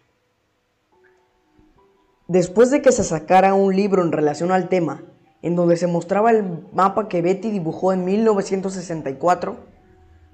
Después 2.28 2.70
de 2.70 2.82
que 2.82 2.92
se 2.92 3.02
sacara 3.02 3.54
un 3.54 3.74
libro 3.74 4.02
en 4.02 4.12
relación 4.12 4.52
al 4.52 4.68
tema, 4.68 5.02
en 5.40 5.56
donde 5.56 5.76
se 5.76 5.86
mostraba 5.86 6.30
el 6.30 6.44
mapa 6.72 7.08
que 7.08 7.22
Betty 7.22 7.50
dibujó 7.50 7.92
en 7.92 8.04
1964, 8.04 9.56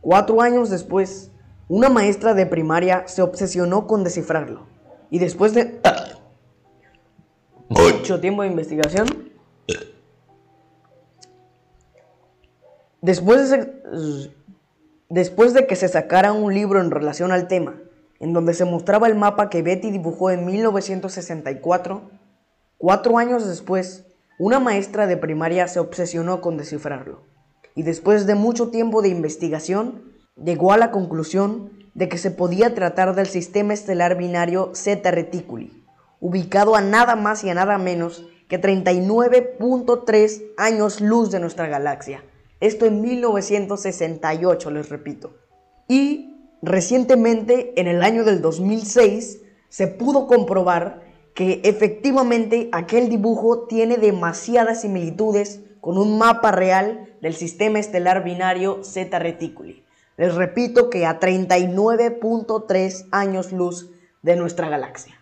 cuatro 0.00 0.42
años 0.42 0.68
después, 0.68 1.30
una 1.68 1.88
maestra 1.88 2.34
de 2.34 2.44
primaria 2.44 3.04
se 3.06 3.22
obsesionó 3.22 3.86
con 3.86 4.04
descifrarlo. 4.04 4.66
Y 5.10 5.18
después 5.18 5.54
de 5.54 5.80
mucho 7.68 8.20
tiempo 8.20 8.42
de 8.42 8.48
investigación, 8.48 9.06
después 13.00 13.50
de, 15.54 15.66
que 15.66 15.76
se 15.76 15.88
sacara 15.88 16.32
un 16.32 16.52
libro 16.54 16.80
en 16.80 16.90
relación 16.90 17.32
al 17.32 17.48
tema, 17.48 17.80
en 18.20 18.32
donde 18.32 18.54
se 18.54 18.64
mostraba 18.64 19.06
el 19.06 19.14
mapa 19.14 19.50
que 19.50 19.62
Betty 19.62 19.90
dibujó 19.90 20.30
en 20.30 20.46
1964, 20.46 22.10
cuatro 22.78 23.18
años 23.18 23.46
después, 23.46 24.04
una 24.38 24.60
maestra 24.60 25.06
de 25.06 25.16
primaria 25.16 25.68
se 25.68 25.80
obsesionó 25.80 26.40
con 26.40 26.56
descifrarlo, 26.56 27.22
y 27.74 27.82
después 27.82 28.26
de 28.26 28.34
mucho 28.34 28.70
tiempo 28.70 29.02
de 29.02 29.08
investigación, 29.08 30.14
llegó 30.36 30.72
a 30.72 30.78
la 30.78 30.90
conclusión 30.90 31.70
de 31.94 32.08
que 32.08 32.18
se 32.18 32.30
podía 32.30 32.74
tratar 32.74 33.14
del 33.14 33.26
sistema 33.26 33.74
estelar 33.74 34.16
binario 34.16 34.70
Zeta 34.74 35.10
Reticuli, 35.10 35.77
ubicado 36.20 36.74
a 36.76 36.80
nada 36.80 37.16
más 37.16 37.44
y 37.44 37.50
a 37.50 37.54
nada 37.54 37.78
menos 37.78 38.24
que 38.48 38.60
39.3 38.60 40.52
años 40.56 41.00
luz 41.00 41.30
de 41.30 41.40
nuestra 41.40 41.68
galaxia. 41.68 42.24
Esto 42.60 42.86
en 42.86 43.00
1968, 43.00 44.70
les 44.70 44.88
repito. 44.88 45.36
Y 45.86 46.28
Recientemente, 46.60 47.80
en 47.80 47.86
el 47.86 48.02
año 48.02 48.24
del 48.24 48.42
2006, 48.42 49.42
se 49.68 49.86
pudo 49.86 50.26
comprobar 50.26 51.02
que 51.34 51.60
efectivamente 51.62 52.68
aquel 52.72 53.08
dibujo 53.08 53.66
tiene 53.68 53.96
demasiadas 53.96 54.80
similitudes 54.80 55.60
con 55.80 55.98
un 55.98 56.18
mapa 56.18 56.50
real 56.50 57.14
del 57.20 57.34
sistema 57.34 57.78
estelar 57.78 58.24
binario 58.24 58.82
Zeta 58.82 59.20
Reticuli. 59.20 59.84
Les 60.16 60.34
repito 60.34 60.90
que 60.90 61.06
a 61.06 61.20
39.3 61.20 63.06
años 63.12 63.52
luz 63.52 63.92
de 64.22 64.34
nuestra 64.34 64.68
galaxia. 64.68 65.17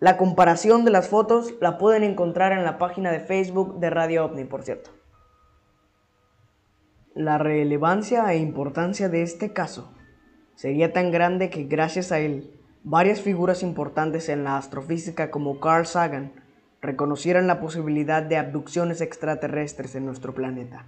La 0.00 0.16
comparación 0.16 0.84
de 0.84 0.92
las 0.92 1.08
fotos 1.08 1.54
la 1.60 1.76
pueden 1.76 2.04
encontrar 2.04 2.52
en 2.52 2.62
la 2.62 2.78
página 2.78 3.10
de 3.10 3.18
Facebook 3.18 3.80
de 3.80 3.90
Radio 3.90 4.26
OVNI, 4.26 4.44
por 4.44 4.62
cierto. 4.62 4.92
La 7.14 7.36
relevancia 7.36 8.32
e 8.32 8.38
importancia 8.38 9.08
de 9.08 9.22
este 9.22 9.52
caso 9.52 9.92
sería 10.54 10.92
tan 10.92 11.10
grande 11.10 11.50
que 11.50 11.64
gracias 11.64 12.12
a 12.12 12.20
él, 12.20 12.54
varias 12.84 13.22
figuras 13.22 13.64
importantes 13.64 14.28
en 14.28 14.44
la 14.44 14.56
astrofísica 14.56 15.32
como 15.32 15.58
Carl 15.58 15.84
Sagan 15.84 16.32
reconocieran 16.80 17.48
la 17.48 17.58
posibilidad 17.58 18.22
de 18.22 18.36
abducciones 18.36 19.00
extraterrestres 19.00 19.96
en 19.96 20.06
nuestro 20.06 20.32
planeta, 20.32 20.86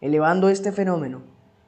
elevando 0.00 0.48
este 0.48 0.70
fenómeno 0.70 1.22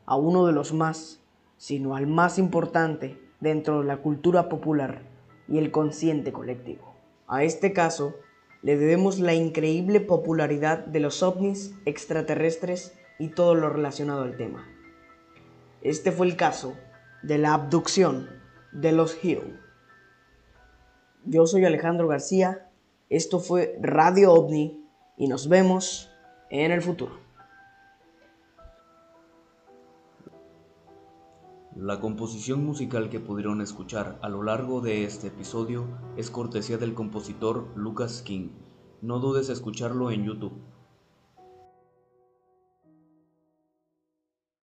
a 0.05 0.15
uno 0.15 0.47
de 0.47 0.53
los 0.53 0.73
más, 0.73 1.21
sino 1.57 1.97
al 1.97 2.07
más 2.07 2.39
importante 2.39 3.19
dentro 3.41 3.81
de 3.81 3.87
la 3.87 3.97
cultura 3.97 4.49
popular 4.49 5.16
y 5.49 5.59
el 5.59 5.71
consciente 5.71 6.33
colectivo. 6.33 6.95
A 7.27 7.45
este 7.45 7.73
caso 7.73 8.15
le 8.63 8.77
debemos 8.77 9.19
la 9.19 9.35
increíble 9.35 10.01
popularidad 10.01 10.85
de 10.87 11.01
los 11.01 11.23
ovnis 11.23 11.75
extraterrestres 11.85 12.99
y 13.19 13.29
todo 13.29 13.55
lo 13.55 13.71
relacionado 13.71 14.23
al 14.23 14.37
tema. 14.37 14.67
Este 15.83 16.13
fue 16.13 16.27
el 16.27 16.37
caso 16.37 16.75
de 17.23 17.39
la 17.39 17.55
abducción 17.55 18.29
de 18.73 18.93
los 18.93 19.23
Hill. 19.25 19.61
Yo 21.25 21.47
soy 21.47 21.65
Alejandro 21.65 22.09
García, 22.09 22.71
esto 23.09 23.41
fue 23.41 23.77
Radio 23.81 24.33
OVNI 24.33 24.85
y 25.17 25.29
nos 25.29 25.49
vemos 25.49 26.11
en 26.51 26.73
el 26.73 26.83
futuro. 26.83 27.26
La 31.79 32.01
composición 32.01 32.65
musical 32.65 33.11
que 33.11 33.21
pudieron 33.21 33.61
escuchar 33.61 34.19
a 34.23 34.31
lo 34.31 34.43
largo 34.43 34.81
de 34.81 35.05
este 35.05 35.27
episodio 35.27 35.85
es 36.17 36.31
cortesía 36.31 36.79
del 36.79 36.95
compositor 36.95 37.69
Lucas 37.77 38.23
King. 38.23 38.49
No 39.03 39.19
dudes 39.19 39.51
escucharlo 39.51 40.11
en 40.11 40.25
YouTube. 40.25 40.55